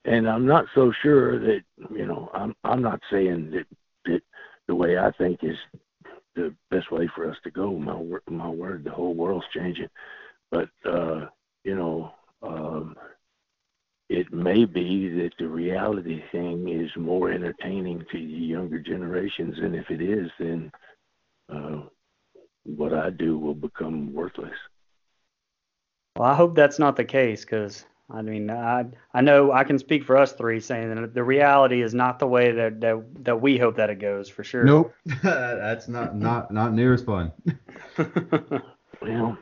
And 0.06 0.26
I'm 0.26 0.46
not 0.46 0.64
so 0.74 0.90
sure 1.02 1.38
that 1.38 1.60
you 1.90 2.06
know, 2.06 2.30
I'm 2.32 2.54
I'm 2.64 2.80
not 2.80 3.00
saying 3.10 3.50
that 3.50 3.66
that 4.06 4.22
the 4.66 4.74
way 4.74 4.96
I 4.96 5.10
think 5.18 5.40
is 5.42 5.58
the 6.34 6.54
best 6.70 6.90
way 6.90 7.06
for 7.14 7.30
us 7.30 7.36
to 7.44 7.50
go. 7.50 7.78
My 7.78 8.00
my 8.30 8.48
word, 8.48 8.84
the 8.84 8.90
whole 8.90 9.12
world's 9.14 9.44
changing. 9.52 9.90
But 10.50 10.70
uh, 10.86 11.26
you 11.64 11.74
know, 11.74 12.12
um, 12.42 12.96
it 14.08 14.32
may 14.32 14.64
be 14.64 15.10
that 15.10 15.32
the 15.38 15.48
reality 15.48 16.22
thing 16.32 16.70
is 16.70 16.90
more 16.96 17.30
entertaining 17.30 18.06
to 18.10 18.18
the 18.18 18.46
younger 18.54 18.78
generations, 18.78 19.58
and 19.58 19.76
if 19.76 19.90
it 19.90 20.00
is, 20.00 20.30
then 20.38 20.72
uh, 21.52 21.82
what 22.64 22.94
I 22.94 23.10
do 23.10 23.38
will 23.38 23.54
become 23.54 24.14
worthless. 24.14 24.56
Well, 26.16 26.28
I 26.28 26.34
hope 26.34 26.54
that's 26.54 26.78
not 26.78 26.96
the 26.96 27.04
case 27.04 27.44
because 27.44 27.84
I 28.10 28.22
mean, 28.22 28.50
I 28.50 28.84
I 29.12 29.20
know 29.20 29.50
I 29.52 29.64
can 29.64 29.78
speak 29.78 30.04
for 30.04 30.16
us 30.16 30.32
three 30.32 30.60
saying 30.60 30.94
that 30.94 31.14
the 31.14 31.24
reality 31.24 31.82
is 31.82 31.94
not 31.94 32.18
the 32.18 32.26
way 32.26 32.52
that 32.52 32.80
that, 32.80 33.24
that 33.24 33.40
we 33.40 33.58
hope 33.58 33.76
that 33.76 33.90
it 33.90 33.98
goes 33.98 34.28
for 34.28 34.44
sure. 34.44 34.64
Nope, 34.64 34.94
that's 35.22 35.88
not 35.88 36.14
not 36.14 36.52
not 36.52 36.72
near 36.72 36.94
as 36.94 37.02
fun. 37.02 37.32
Well, 39.02 39.36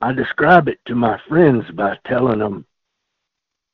I 0.00 0.12
describe 0.12 0.68
it 0.68 0.78
to 0.86 0.94
my 0.94 1.18
friends 1.28 1.64
by 1.72 1.98
telling 2.06 2.38
them 2.38 2.66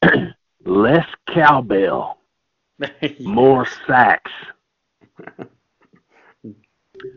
less 0.64 1.06
cowbell, 1.28 2.18
more 3.20 3.66
sax. 3.86 4.30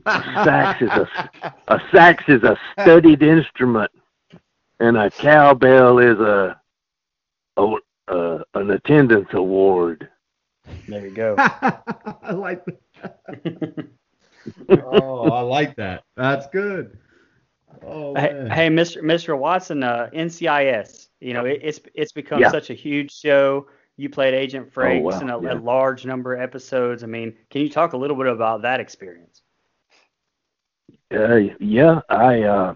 A 0.06 0.22
sax 0.44 0.82
is 0.82 0.90
a 0.90 1.54
a 1.70 1.80
sax 1.94 2.24
is 2.28 2.44
a 2.44 2.58
studied 2.82 3.24
instrument, 3.24 3.92
and 4.80 4.98
a 4.98 5.10
cowbell 5.12 6.00
is 6.00 6.20
a, 6.20 6.60
a, 7.58 7.76
a 8.08 8.40
an 8.56 8.72
attendance 8.72 9.30
award. 9.34 10.10
there 10.88 11.06
you 11.06 11.12
go. 11.12 11.36
I 12.22 12.32
like 12.34 12.64
that. 12.66 13.20
oh, 14.70 15.32
I 15.32 15.42
like 15.42 15.76
that. 15.78 16.04
That's 16.16 16.48
good. 16.48 16.98
Oh 17.82 18.16
Hey, 18.16 18.32
man. 18.32 18.52
hey, 18.52 18.70
Mr. 18.70 19.02
Mr. 19.02 19.38
Watson, 19.38 19.84
uh, 19.84 20.10
NCIS. 20.14 21.10
You 21.20 21.34
know, 21.34 21.46
it, 21.46 21.60
it's 21.64 21.80
it's 21.94 22.12
become 22.12 22.46
Yeah. 22.46 22.50
such 22.50 22.70
a 22.70 22.74
huge 22.74 23.12
show. 23.14 23.68
You 23.98 24.10
played 24.10 24.34
Agent 24.34 24.72
Franks 24.72 25.20
wow, 25.20 25.20
in 25.22 25.30
a, 25.30 25.40
yeah. 25.40 25.54
a 25.54 25.56
large 25.56 26.06
number 26.06 26.34
of 26.36 26.42
episodes. 26.42 27.04
I 27.04 27.08
mean, 27.08 27.36
can 27.50 27.62
you 27.62 27.70
talk 27.70 27.94
a 27.94 27.98
little 27.98 28.16
bit 28.18 28.28
about 28.28 28.62
that 28.64 28.80
experience? 28.80 29.42
Uh, 31.12 31.36
yeah, 31.60 32.02
I 32.10 32.42
uh, 32.44 32.74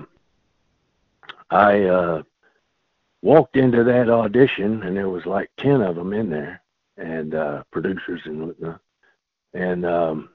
I 1.50 1.84
uh, 1.84 2.24
walked 3.22 3.56
into 3.56 3.84
that 3.84 4.10
audition, 4.10 4.84
and 4.84 4.96
there 4.96 5.10
was 5.10 5.26
like 5.26 5.50
ten 5.58 5.82
of 5.82 5.96
them 5.96 6.14
in 6.14 6.30
there, 6.30 6.62
and 6.98 7.34
uh, 7.34 7.64
producers 7.72 8.22
and 8.26 8.48
whatnot. 8.48 8.82
And 9.54 9.86
um, 9.86 10.30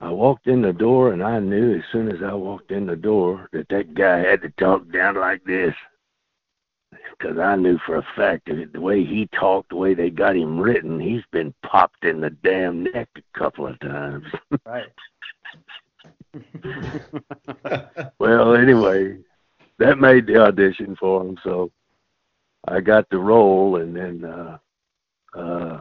I 0.00 0.10
walked 0.10 0.46
in 0.46 0.62
the 0.62 0.72
door, 0.72 1.12
and 1.12 1.22
I 1.22 1.38
knew 1.38 1.76
as 1.76 1.84
soon 1.92 2.10
as 2.10 2.22
I 2.22 2.34
walked 2.34 2.70
in 2.70 2.86
the 2.86 2.96
door 2.96 3.48
that 3.52 3.68
that 3.68 3.94
guy 3.94 4.18
had 4.18 4.42
to 4.42 4.50
talk 4.50 4.90
down 4.90 5.16
like 5.16 5.44
this, 5.44 5.74
because 7.18 7.38
I 7.38 7.56
knew 7.56 7.78
for 7.84 7.96
a 7.96 8.06
fact 8.14 8.46
that 8.46 8.72
the 8.72 8.80
way 8.80 9.04
he 9.04 9.28
talked, 9.28 9.70
the 9.70 9.76
way 9.76 9.94
they 9.94 10.10
got 10.10 10.36
him 10.36 10.58
written, 10.58 11.00
he's 11.00 11.24
been 11.30 11.54
popped 11.62 12.04
in 12.04 12.20
the 12.20 12.30
damn 12.30 12.84
neck 12.84 13.08
a 13.16 13.38
couple 13.38 13.66
of 13.66 13.78
times. 13.80 14.26
Right. 14.64 14.92
well, 18.18 18.54
anyway, 18.54 19.18
that 19.78 19.98
made 19.98 20.26
the 20.26 20.36
audition 20.42 20.96
for 20.96 21.22
him, 21.22 21.36
so 21.42 21.70
I 22.68 22.80
got 22.80 23.08
the 23.10 23.18
role, 23.18 23.76
and 23.76 23.94
then, 23.94 24.24
uh, 24.24 24.58
uh, 25.38 25.80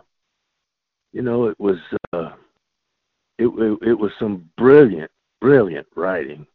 you 1.13 1.21
know, 1.21 1.45
it 1.45 1.59
was 1.59 1.77
uh, 2.13 2.31
it, 3.37 3.47
it 3.47 3.79
it 3.89 3.93
was 3.93 4.11
some 4.19 4.49
brilliant, 4.57 5.11
brilliant 5.41 5.87
writing, 5.95 6.45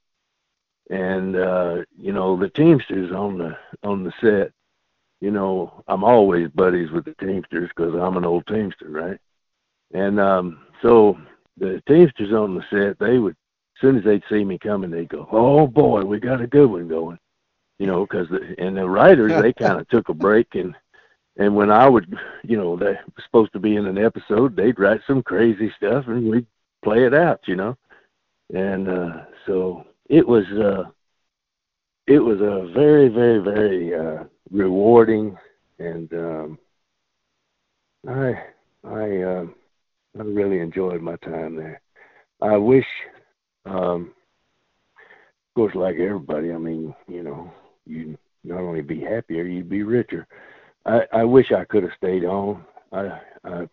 and 0.90 1.36
uh, 1.36 1.76
you 1.98 2.12
know, 2.12 2.36
the 2.36 2.50
Teamsters 2.50 3.12
on 3.12 3.38
the 3.38 3.56
on 3.82 4.04
the 4.04 4.12
set. 4.20 4.52
You 5.20 5.30
know, 5.30 5.82
I'm 5.86 6.04
always 6.04 6.48
buddies 6.50 6.90
with 6.90 7.04
the 7.04 7.14
Teamsters 7.20 7.68
because 7.76 7.94
I'm 7.94 8.16
an 8.16 8.24
old 8.24 8.46
Teamster, 8.46 8.88
right? 8.88 9.18
And 9.92 10.18
um, 10.18 10.60
so 10.82 11.18
the 11.58 11.82
Teamsters 11.86 12.32
on 12.32 12.54
the 12.54 12.64
set, 12.70 12.98
they 12.98 13.18
would, 13.18 13.32
as 13.32 13.80
soon 13.80 13.98
as 13.98 14.04
they'd 14.04 14.22
see 14.30 14.44
me 14.44 14.58
coming, 14.58 14.90
they'd 14.90 15.08
go, 15.08 15.28
"Oh 15.32 15.66
boy, 15.66 16.02
we 16.04 16.20
got 16.20 16.40
a 16.40 16.46
good 16.46 16.70
one 16.70 16.88
going," 16.88 17.18
you 17.80 17.86
know, 17.86 18.06
because 18.06 18.28
the 18.28 18.54
and 18.58 18.76
the 18.76 18.88
writers 18.88 19.32
they 19.42 19.52
kind 19.64 19.80
of 19.80 19.88
took 19.88 20.08
a 20.08 20.14
break 20.14 20.54
and 20.54 20.76
and 21.36 21.56
when 21.56 21.70
I 21.70 21.88
would, 21.88 22.14
you 22.44 22.56
know, 22.56 22.76
they 22.76 22.92
were 22.92 23.24
supposed 23.24 23.52
to 23.54 23.58
be 23.58 23.76
in 23.76 23.86
an 23.86 23.98
episode, 23.98 24.54
they'd 24.54 24.78
write 24.78 25.00
some 25.06 25.22
crazy 25.22 25.72
stuff 25.76 26.04
and 26.06 26.30
we'd 26.30 26.46
play 26.84 27.04
it 27.04 27.14
out, 27.14 27.40
you 27.46 27.56
know, 27.56 27.76
and 28.54 28.88
uh, 28.88 29.24
so 29.46 29.84
it 30.08 30.26
was 30.26 30.44
uh, 30.52 30.84
it 32.06 32.20
was 32.20 32.40
a 32.40 32.70
very 32.72 33.08
very 33.08 33.38
very 33.38 33.94
uh, 33.94 34.24
rewarding 34.50 35.36
and 35.80 36.12
um, 36.12 36.58
I 38.06 38.44
I. 38.84 39.22
Uh, 39.22 39.46
I 40.18 40.22
really 40.22 40.58
enjoyed 40.58 41.00
my 41.02 41.16
time 41.16 41.56
there. 41.56 41.80
I 42.42 42.56
wish, 42.56 42.86
um, 43.64 44.12
of 44.96 45.54
course, 45.54 45.74
like 45.74 45.96
everybody, 45.96 46.52
I 46.52 46.58
mean, 46.58 46.94
you 47.06 47.22
know, 47.22 47.52
you 47.90 48.18
not 48.44 48.60
only 48.60 48.80
be 48.80 49.00
happier, 49.00 49.44
you'd 49.44 49.68
be 49.68 49.82
richer. 49.82 50.26
I, 50.86 51.00
I 51.12 51.24
wish 51.24 51.52
I 51.52 51.64
could 51.64 51.82
have 51.82 51.92
stayed 51.96 52.24
on. 52.24 52.64
I, 52.92 53.20
I, 53.44 53.68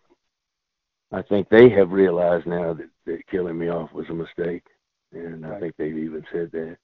I 1.10 1.22
think 1.22 1.48
they 1.48 1.70
have 1.70 1.90
realized 1.90 2.46
now 2.46 2.74
that, 2.74 2.90
that 3.06 3.26
killing 3.30 3.58
me 3.58 3.68
off 3.68 3.92
was 3.92 4.08
a 4.10 4.14
mistake, 4.14 4.64
and 5.12 5.46
I 5.46 5.58
think 5.58 5.74
they've 5.76 5.96
even 5.96 6.24
said 6.30 6.50
that. 6.52 6.76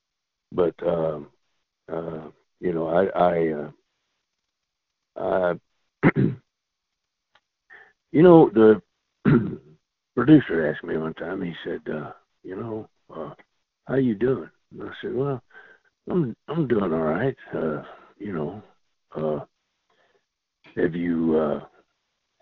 But 0.50 0.74
um, 0.86 1.28
uh, 1.92 2.28
you 2.60 2.72
know, 2.72 2.88
I, 2.88 3.06
I, 3.18 3.52
uh, 5.20 5.54
I 6.04 6.10
you 8.12 8.22
know, 8.22 8.50
the 8.50 8.80
producer 10.14 10.70
asked 10.70 10.84
me 10.84 10.96
one 10.96 11.14
time. 11.14 11.42
He 11.42 11.52
said, 11.64 11.80
uh, 11.92 12.12
"You 12.42 12.56
know, 12.56 12.88
uh, 13.14 13.34
how 13.86 13.96
you 13.96 14.14
doing?" 14.14 14.50
And 14.72 14.88
I 14.88 14.92
said, 15.02 15.14
"Well, 15.14 15.42
I'm 16.08 16.36
I'm 16.48 16.68
doing 16.68 16.92
all 16.92 17.00
right. 17.00 17.36
Uh, 17.54 17.82
you 18.18 18.32
know, 18.32 18.62
uh, 19.16 19.44
have 20.76 20.94
you 20.94 21.38
uh, 21.38 21.60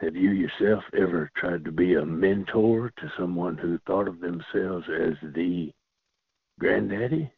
have 0.00 0.16
you 0.16 0.30
yourself 0.30 0.82
ever 0.96 1.30
tried 1.36 1.64
to 1.64 1.72
be 1.72 1.94
a 1.94 2.04
mentor 2.04 2.92
to 2.98 3.12
someone 3.18 3.56
who 3.56 3.78
thought 3.86 4.08
of 4.08 4.20
themselves 4.20 4.86
as 4.88 5.14
the 5.34 5.72
granddaddy?" 6.58 7.30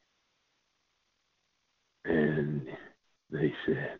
And 2.04 2.66
they 3.30 3.52
said, 3.66 3.98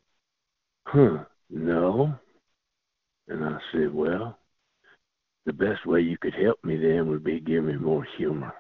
"Huh, 0.87 1.25
no." 1.51 2.15
And 3.29 3.45
I 3.45 3.59
said, 3.73 3.93
"Well." 3.93 4.39
the 5.47 5.53
best 5.53 5.85
way 5.87 6.01
you 6.01 6.17
could 6.19 6.35
help 6.35 6.63
me 6.65 6.77
then 6.77 7.09
would 7.09 7.23
be 7.23 7.41
give 7.41 7.65
me 7.65 7.75
more 7.75 8.07
humor. 8.17 8.55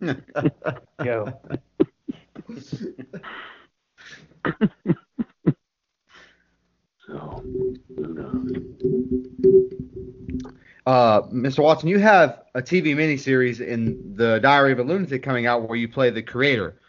Go. 0.00 1.32
so. 7.06 7.44
Uh, 10.86 11.22
Mr. 11.28 11.62
Watson, 11.62 11.88
you 11.88 11.98
have 11.98 12.44
a 12.54 12.62
TV 12.62 12.96
miniseries 12.96 13.60
in 13.60 14.14
the 14.16 14.38
Diary 14.38 14.72
of 14.72 14.78
a 14.78 14.82
Lunatic 14.82 15.22
coming 15.22 15.46
out 15.46 15.68
where 15.68 15.76
you 15.76 15.86
play 15.86 16.08
the 16.08 16.22
creator. 16.22 16.80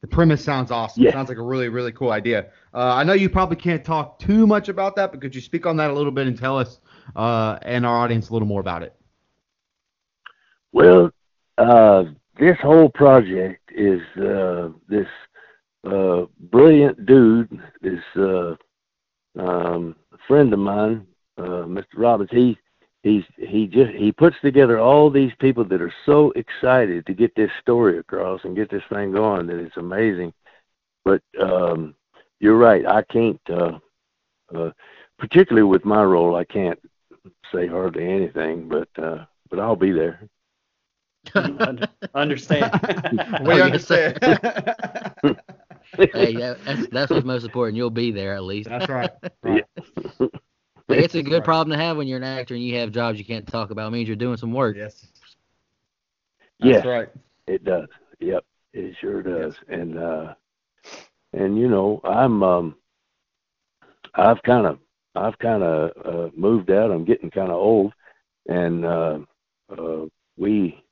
The 0.00 0.06
premise 0.06 0.44
sounds 0.44 0.70
awesome. 0.70 1.02
Yeah. 1.02 1.12
Sounds 1.12 1.28
like 1.28 1.38
a 1.38 1.42
really, 1.42 1.68
really 1.68 1.90
cool 1.90 2.12
idea. 2.12 2.50
Uh, 2.74 2.94
I 2.94 3.02
know 3.02 3.14
you 3.14 3.28
probably 3.28 3.56
can't 3.56 3.84
talk 3.84 4.20
too 4.20 4.46
much 4.46 4.68
about 4.68 4.94
that, 4.96 5.10
but 5.10 5.20
could 5.20 5.34
you 5.34 5.40
speak 5.40 5.66
on 5.66 5.76
that 5.78 5.90
a 5.90 5.92
little 5.92 6.12
bit 6.12 6.28
and 6.28 6.38
tell 6.38 6.56
us 6.56 6.78
uh, 7.16 7.58
and 7.62 7.84
our 7.84 7.96
audience 7.96 8.28
a 8.28 8.32
little 8.32 8.46
more 8.46 8.60
about 8.60 8.82
it? 8.84 8.94
Well, 10.72 11.10
uh, 11.58 12.04
this 12.38 12.56
whole 12.60 12.88
project 12.88 13.70
is 13.74 14.00
uh, 14.16 14.70
this 14.88 15.06
uh, 15.84 16.22
brilliant 16.50 17.06
dude, 17.06 17.60
this 17.80 18.00
uh, 18.16 18.54
um, 19.38 19.96
friend 20.26 20.52
of 20.52 20.58
mine, 20.58 21.06
uh, 21.38 21.64
Mr. 21.66 21.84
Robbins. 21.96 22.30
He 22.30 22.58
he's 23.02 23.24
he 23.36 23.66
just 23.66 23.90
he 23.92 24.12
puts 24.12 24.36
together 24.40 24.78
all 24.78 25.10
these 25.10 25.32
people 25.40 25.64
that 25.64 25.82
are 25.82 25.92
so 26.06 26.32
excited 26.36 27.06
to 27.06 27.14
get 27.14 27.34
this 27.34 27.50
story 27.60 27.98
across 27.98 28.40
and 28.44 28.56
get 28.56 28.70
this 28.70 28.82
thing 28.90 29.12
going 29.12 29.46
that 29.46 29.58
it's 29.58 29.76
amazing. 29.76 30.32
But 31.04 31.22
um, 31.40 31.94
you're 32.40 32.58
right, 32.58 32.86
I 32.86 33.02
can't. 33.02 33.40
Uh, 33.48 33.78
uh, 34.54 34.70
particularly 35.18 35.66
with 35.66 35.84
my 35.84 36.02
role, 36.02 36.36
I 36.36 36.44
can't 36.44 36.78
say 37.52 37.66
hardly 37.66 38.06
anything, 38.08 38.68
but 38.68 38.88
uh, 39.02 39.24
but 39.50 39.58
I'll 39.58 39.76
be 39.76 39.92
there. 39.92 40.28
Understand. 42.14 42.72
we 43.46 43.60
understand. 43.60 44.18
hey, 44.22 44.36
that, 46.36 46.58
that's, 46.64 46.86
that's 46.88 47.10
what's 47.10 47.24
most 47.24 47.44
important. 47.44 47.76
You'll 47.76 47.90
be 47.90 48.10
there 48.10 48.34
at 48.34 48.44
least. 48.44 48.68
That's 48.68 48.88
right. 48.88 49.10
right. 49.42 49.64
Hey, 50.88 51.04
it's 51.04 51.14
a 51.14 51.22
good 51.22 51.34
Right. 51.34 51.44
problem 51.44 51.78
to 51.78 51.82
have 51.82 51.96
when 51.96 52.06
you're 52.06 52.18
an 52.18 52.24
actor 52.24 52.54
and 52.54 52.62
you 52.62 52.78
have 52.78 52.90
jobs 52.90 53.18
you 53.18 53.24
can't 53.24 53.46
talk 53.46 53.70
about. 53.70 53.88
It 53.88 53.92
means 53.92 54.08
you're 54.08 54.16
doing 54.16 54.36
some 54.36 54.52
work. 54.52 54.76
Yes. 54.76 55.06
Yes, 56.58 56.76
That's 56.76 56.86
right. 56.86 57.08
it 57.46 57.64
does. 57.64 57.88
Yep, 58.20 58.44
it 58.72 58.94
sure 59.00 59.22
does. 59.22 59.54
And 59.68 59.98
uh, 59.98 60.34
and 61.32 61.58
you 61.58 61.68
know, 61.68 62.00
I'm 62.04 62.42
um, 62.42 62.76
I've 64.14 64.42
kind 64.42 64.66
of 64.66 64.78
I've 65.14 65.38
kind 65.38 65.62
of 65.62 65.90
uh, 66.04 66.30
moved 66.36 66.70
out. 66.70 66.90
I'm 66.90 67.04
getting 67.04 67.30
kind 67.30 67.50
of 67.50 67.56
old, 67.56 67.92
and 68.48 68.84
uh, 68.84 69.18
uh, 69.76 70.06
we 70.36 70.82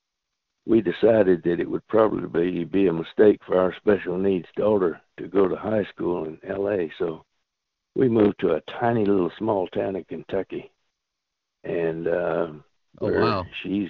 we 0.70 0.80
decided 0.80 1.42
that 1.42 1.58
it 1.58 1.68
would 1.68 1.86
probably 1.88 2.52
be, 2.52 2.64
be 2.64 2.86
a 2.86 2.92
mistake 2.92 3.40
for 3.44 3.58
our 3.58 3.74
special 3.74 4.16
needs 4.16 4.46
daughter 4.56 5.00
to 5.16 5.26
go 5.26 5.48
to 5.48 5.56
high 5.56 5.82
school 5.92 6.26
in 6.26 6.38
L.A. 6.48 6.92
So 6.96 7.24
we 7.96 8.08
moved 8.08 8.38
to 8.38 8.52
a 8.52 8.60
tiny 8.78 9.04
little 9.04 9.32
small 9.36 9.66
town 9.66 9.96
in 9.96 10.04
Kentucky, 10.04 10.70
and 11.64 12.06
uh, 12.06 12.46
Oh, 13.00 13.08
wow. 13.08 13.46
she's 13.62 13.88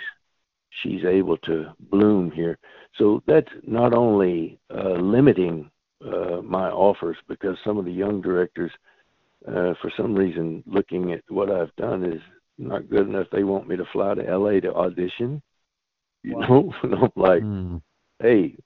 she's 0.83 1.05
able 1.05 1.37
to 1.39 1.67
bloom 1.91 2.31
here. 2.31 2.57
So 2.97 3.23
that's 3.27 3.53
not 3.67 3.93
only 3.93 4.59
uh, 4.75 4.93
limiting 4.93 5.71
uh, 6.03 6.41
my 6.43 6.71
offers 6.71 7.19
because 7.29 7.59
some 7.63 7.77
of 7.77 7.85
the 7.85 7.93
young 7.93 8.23
directors, 8.23 8.71
uh, 9.47 9.75
for 9.83 9.93
some 9.99 10.15
reason, 10.15 10.65
looking 10.67 11.13
at 11.13 11.23
what 11.29 11.51
I've 11.51 11.75
done 11.77 12.05
is 12.05 12.23
not 12.57 12.89
good 12.89 13.07
enough. 13.07 13.27
They 13.31 13.45
want 13.45 13.69
me 13.69 13.77
to 13.77 13.85
fly 13.93 14.15
to 14.15 14.23
LA 14.23 14.61
to 14.61 14.73
audition. 14.75 15.43
You 16.23 16.37
Wow. 16.37 16.47
know, 16.49 16.75
and 16.83 16.95
I'm 16.95 17.13
like, 17.17 17.43
Hmm. 17.43 17.77
hey, 18.21 18.57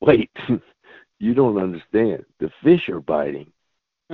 wait, 0.00 0.30
you 1.18 1.34
don't 1.34 1.58
understand. 1.58 2.24
The 2.38 2.50
fish 2.62 2.88
are 2.88 3.00
biting. 3.00 3.52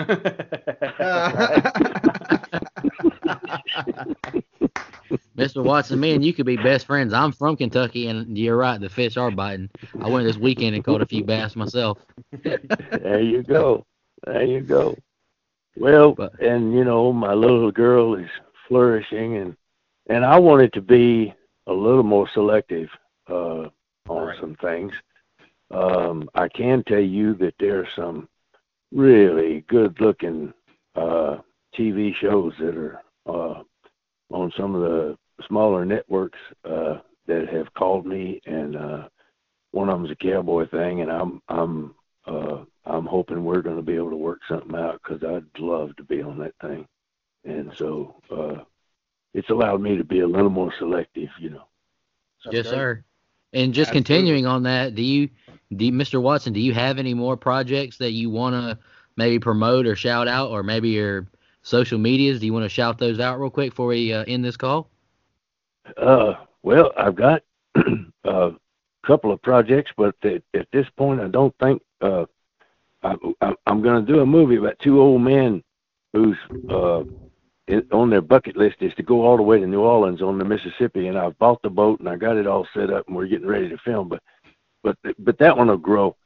Mr. 5.36 5.62
Watson, 5.64 6.00
me 6.00 6.14
and 6.14 6.24
you 6.24 6.32
could 6.32 6.46
be 6.46 6.56
best 6.56 6.86
friends. 6.86 7.12
I'm 7.14 7.32
from 7.32 7.56
Kentucky, 7.56 8.08
and 8.08 8.36
you're 8.36 8.56
right. 8.56 8.80
The 8.80 8.88
fish 8.88 9.16
are 9.16 9.30
biting. 9.30 9.70
I 10.00 10.08
went 10.08 10.26
this 10.26 10.36
weekend 10.36 10.74
and 10.74 10.84
caught 10.84 11.00
a 11.00 11.06
few 11.06 11.24
bass 11.24 11.56
myself. 11.56 11.98
there 12.42 13.20
you 13.20 13.42
go. 13.42 13.86
There 14.26 14.42
you 14.44 14.60
go. 14.60 14.96
Well, 15.76 16.12
But- 16.12 16.40
and 16.40 16.74
you 16.74 16.84
know, 16.84 17.12
my 17.12 17.34
little 17.34 17.70
girl 17.70 18.14
is 18.16 18.28
flourishing, 18.66 19.36
and 19.36 19.56
and 20.10 20.24
I 20.24 20.38
wanted 20.38 20.72
to 20.72 20.80
be 20.80 21.32
a 21.68 21.72
little 21.72 22.04
more 22.04 22.28
selective 22.34 22.90
uh, 23.30 23.68
on 24.08 24.28
Right. 24.28 24.38
some 24.40 24.56
things. 24.56 24.92
Um, 25.70 26.28
I 26.34 26.48
can 26.48 26.82
tell 26.84 27.00
you 27.00 27.34
that 27.34 27.54
there 27.60 27.80
are 27.80 27.88
some 27.94 28.28
really 28.92 29.62
good-looking 29.68 30.52
uh, 30.96 31.38
TV 31.76 32.14
shows 32.14 32.54
that 32.58 32.76
are 32.76 33.02
uh, 33.26 33.62
on 34.30 34.52
some 34.56 34.74
of 34.74 34.82
the 34.82 35.18
smaller 35.46 35.84
networks 35.84 36.38
uh, 36.64 36.98
that 37.26 37.48
have 37.48 37.72
called 37.74 38.06
me, 38.06 38.40
and 38.46 38.76
uh, 38.76 39.08
one 39.72 39.88
of 39.90 39.98
them's 39.98 40.10
a 40.10 40.16
cowboy 40.16 40.66
thing, 40.68 41.02
and 41.02 41.10
I'm 41.10 41.42
I'm 41.48 41.94
uh, 42.26 42.64
I'm 42.86 43.06
hoping 43.06 43.44
we're 43.44 43.62
going 43.62 43.76
to 43.76 43.82
be 43.82 43.96
able 43.96 44.10
to 44.10 44.16
work 44.16 44.40
something 44.48 44.74
out 44.74 45.00
because 45.02 45.22
I'd 45.24 45.60
love 45.60 45.96
to 45.96 46.04
be 46.04 46.22
on 46.22 46.38
that 46.38 46.54
thing, 46.62 46.86
and 47.44 47.72
so 47.76 48.16
uh, 48.30 48.64
it's 49.38 49.50
allowed 49.50 49.80
me 49.80 49.96
to 49.96 50.02
be 50.02 50.20
a 50.20 50.26
little 50.26 50.50
more 50.50 50.72
selective, 50.78 51.28
you 51.38 51.50
know. 51.50 51.64
yes, 52.50 52.66
sir. 52.66 53.04
And 53.52 53.72
just 53.72 53.90
Absolutely. 53.90 54.16
continuing 54.16 54.46
on 54.46 54.64
that, 54.64 54.96
do 54.96 55.02
you, 55.02 55.30
do 55.74 55.86
you, 55.86 55.92
Mr. 55.92 56.20
Watson, 56.20 56.52
do 56.52 56.60
you 56.60 56.74
have 56.74 56.98
any 56.98 57.14
more 57.14 57.36
projects 57.36 57.98
that 57.98 58.10
you 58.10 58.30
want 58.30 58.54
to 58.54 58.78
maybe 59.16 59.38
promote 59.38 59.86
or 59.86 59.94
shout 59.94 60.26
out, 60.26 60.50
or 60.50 60.62
maybe 60.62 60.90
your 60.90 61.28
social 61.62 61.98
medias? 61.98 62.40
Do 62.40 62.46
you 62.46 62.52
want 62.52 62.64
to 62.64 62.68
shout 62.68 62.98
those 62.98 63.20
out 63.20 63.38
real 63.38 63.48
quick 63.48 63.70
before 63.70 63.86
we 63.86 64.12
uh, 64.12 64.24
end 64.26 64.44
this 64.44 64.56
call? 64.56 64.90
Uh, 65.96 66.34
well, 66.62 66.92
I've 66.96 67.14
got 67.14 67.42
a 68.24 68.50
couple 69.06 69.32
of 69.32 69.40
projects, 69.40 69.92
but 69.96 70.16
at, 70.24 70.42
at 70.52 70.66
this 70.72 70.86
point, 70.96 71.20
I 71.20 71.28
don't 71.28 71.54
think 71.58 71.80
uh, 72.00 72.26
I, 73.04 73.14
am 73.66 73.82
going 73.82 74.04
to 74.04 74.12
do 74.12 74.20
a 74.20 74.26
movie 74.26 74.56
about 74.56 74.78
two 74.80 75.00
old 75.00 75.22
men 75.22 75.62
who's 76.12 76.36
on 77.92 78.10
their 78.10 78.20
bucket 78.20 78.56
list 78.56 78.76
is 78.80 78.94
to 78.94 79.02
go 79.02 79.24
all 79.24 79.36
the 79.36 79.42
way 79.42 79.60
to 79.60 79.66
New 79.66 79.80
Orleans 79.80 80.22
on 80.22 80.38
the 80.38 80.44
Mississippi, 80.44 81.08
and 81.08 81.18
I've 81.18 81.38
bought 81.38 81.62
the 81.62 81.70
boat 81.70 82.00
and 82.00 82.08
I 82.08 82.16
got 82.16 82.36
it 82.36 82.46
all 82.46 82.66
set 82.74 82.90
up, 82.90 83.06
and 83.06 83.16
we're 83.16 83.26
getting 83.26 83.46
ready 83.46 83.68
to 83.68 83.78
film. 83.78 84.08
But 84.08 84.22
but 84.82 84.96
but 85.18 85.38
that 85.38 85.56
one 85.56 85.68
will 85.68 85.76
grow. 85.76 86.16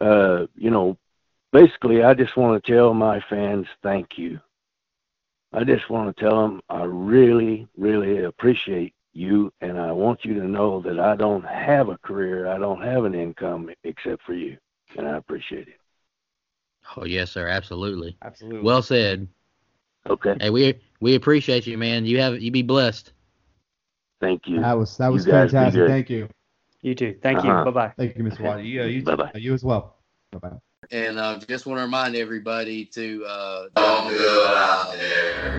Uh, 0.00 0.46
you 0.54 0.70
know, 0.70 0.96
basically, 1.52 2.02
I 2.02 2.14
just 2.14 2.36
want 2.36 2.62
to 2.62 2.72
tell 2.72 2.94
my 2.94 3.20
fans 3.28 3.66
thank 3.82 4.18
you. 4.18 4.40
I 5.52 5.64
just 5.64 5.90
want 5.90 6.16
to 6.16 6.22
tell 6.22 6.40
them 6.40 6.62
I 6.70 6.84
really, 6.84 7.68
really 7.76 8.24
appreciate 8.24 8.94
you, 9.12 9.52
and 9.60 9.78
I 9.78 9.92
want 9.92 10.24
you 10.24 10.34
to 10.34 10.48
know 10.48 10.80
that 10.82 10.98
I 10.98 11.14
don't 11.16 11.44
have 11.44 11.90
a 11.90 11.98
career, 11.98 12.48
I 12.48 12.58
don't 12.58 12.82
have 12.82 13.04
an 13.04 13.14
income 13.14 13.70
except 13.84 14.22
for 14.22 14.32
you, 14.32 14.56
and 14.96 15.06
I 15.06 15.18
appreciate 15.18 15.68
it. 15.68 15.78
Oh 16.96 17.04
yes, 17.04 17.30
sir, 17.30 17.48
absolutely. 17.48 18.16
Absolutely. 18.22 18.62
Well 18.62 18.82
said. 18.82 19.28
Okay. 20.08 20.36
Hey, 20.40 20.50
we 20.50 20.80
we 21.00 21.14
appreciate 21.14 21.66
you, 21.66 21.78
man. 21.78 22.04
You 22.04 22.20
have 22.20 22.40
you 22.40 22.50
be 22.50 22.62
blessed. 22.62 23.12
Thank 24.20 24.46
you. 24.46 24.60
That 24.60 24.78
was 24.78 24.96
that 24.98 25.12
was 25.12 25.26
fantastic. 25.26 25.88
Thank 25.88 26.10
you. 26.10 26.28
You 26.82 26.94
too. 26.94 27.16
Thank 27.22 27.38
uh-huh. 27.38 27.58
you. 27.58 27.64
Bye 27.66 27.70
bye. 27.70 27.92
Thank 27.96 28.16
you, 28.16 28.24
Mr. 28.24 28.40
Watt. 28.40 28.64
You, 28.64 28.82
uh, 28.82 28.86
you, 28.86 29.02
bye 29.02 29.14
bye. 29.14 29.30
You 29.34 29.54
as 29.54 29.62
well. 29.62 29.96
Bye 30.32 30.38
bye. 30.38 30.56
And 30.90 31.18
uh, 31.18 31.38
just 31.38 31.64
want 31.66 31.78
to 31.78 31.82
remind 31.82 32.16
everybody 32.16 32.84
to 32.86 33.24
uh, 33.24 33.62
don't 33.76 34.10
go 34.10 34.46
out 34.48 34.92
there. 34.92 35.58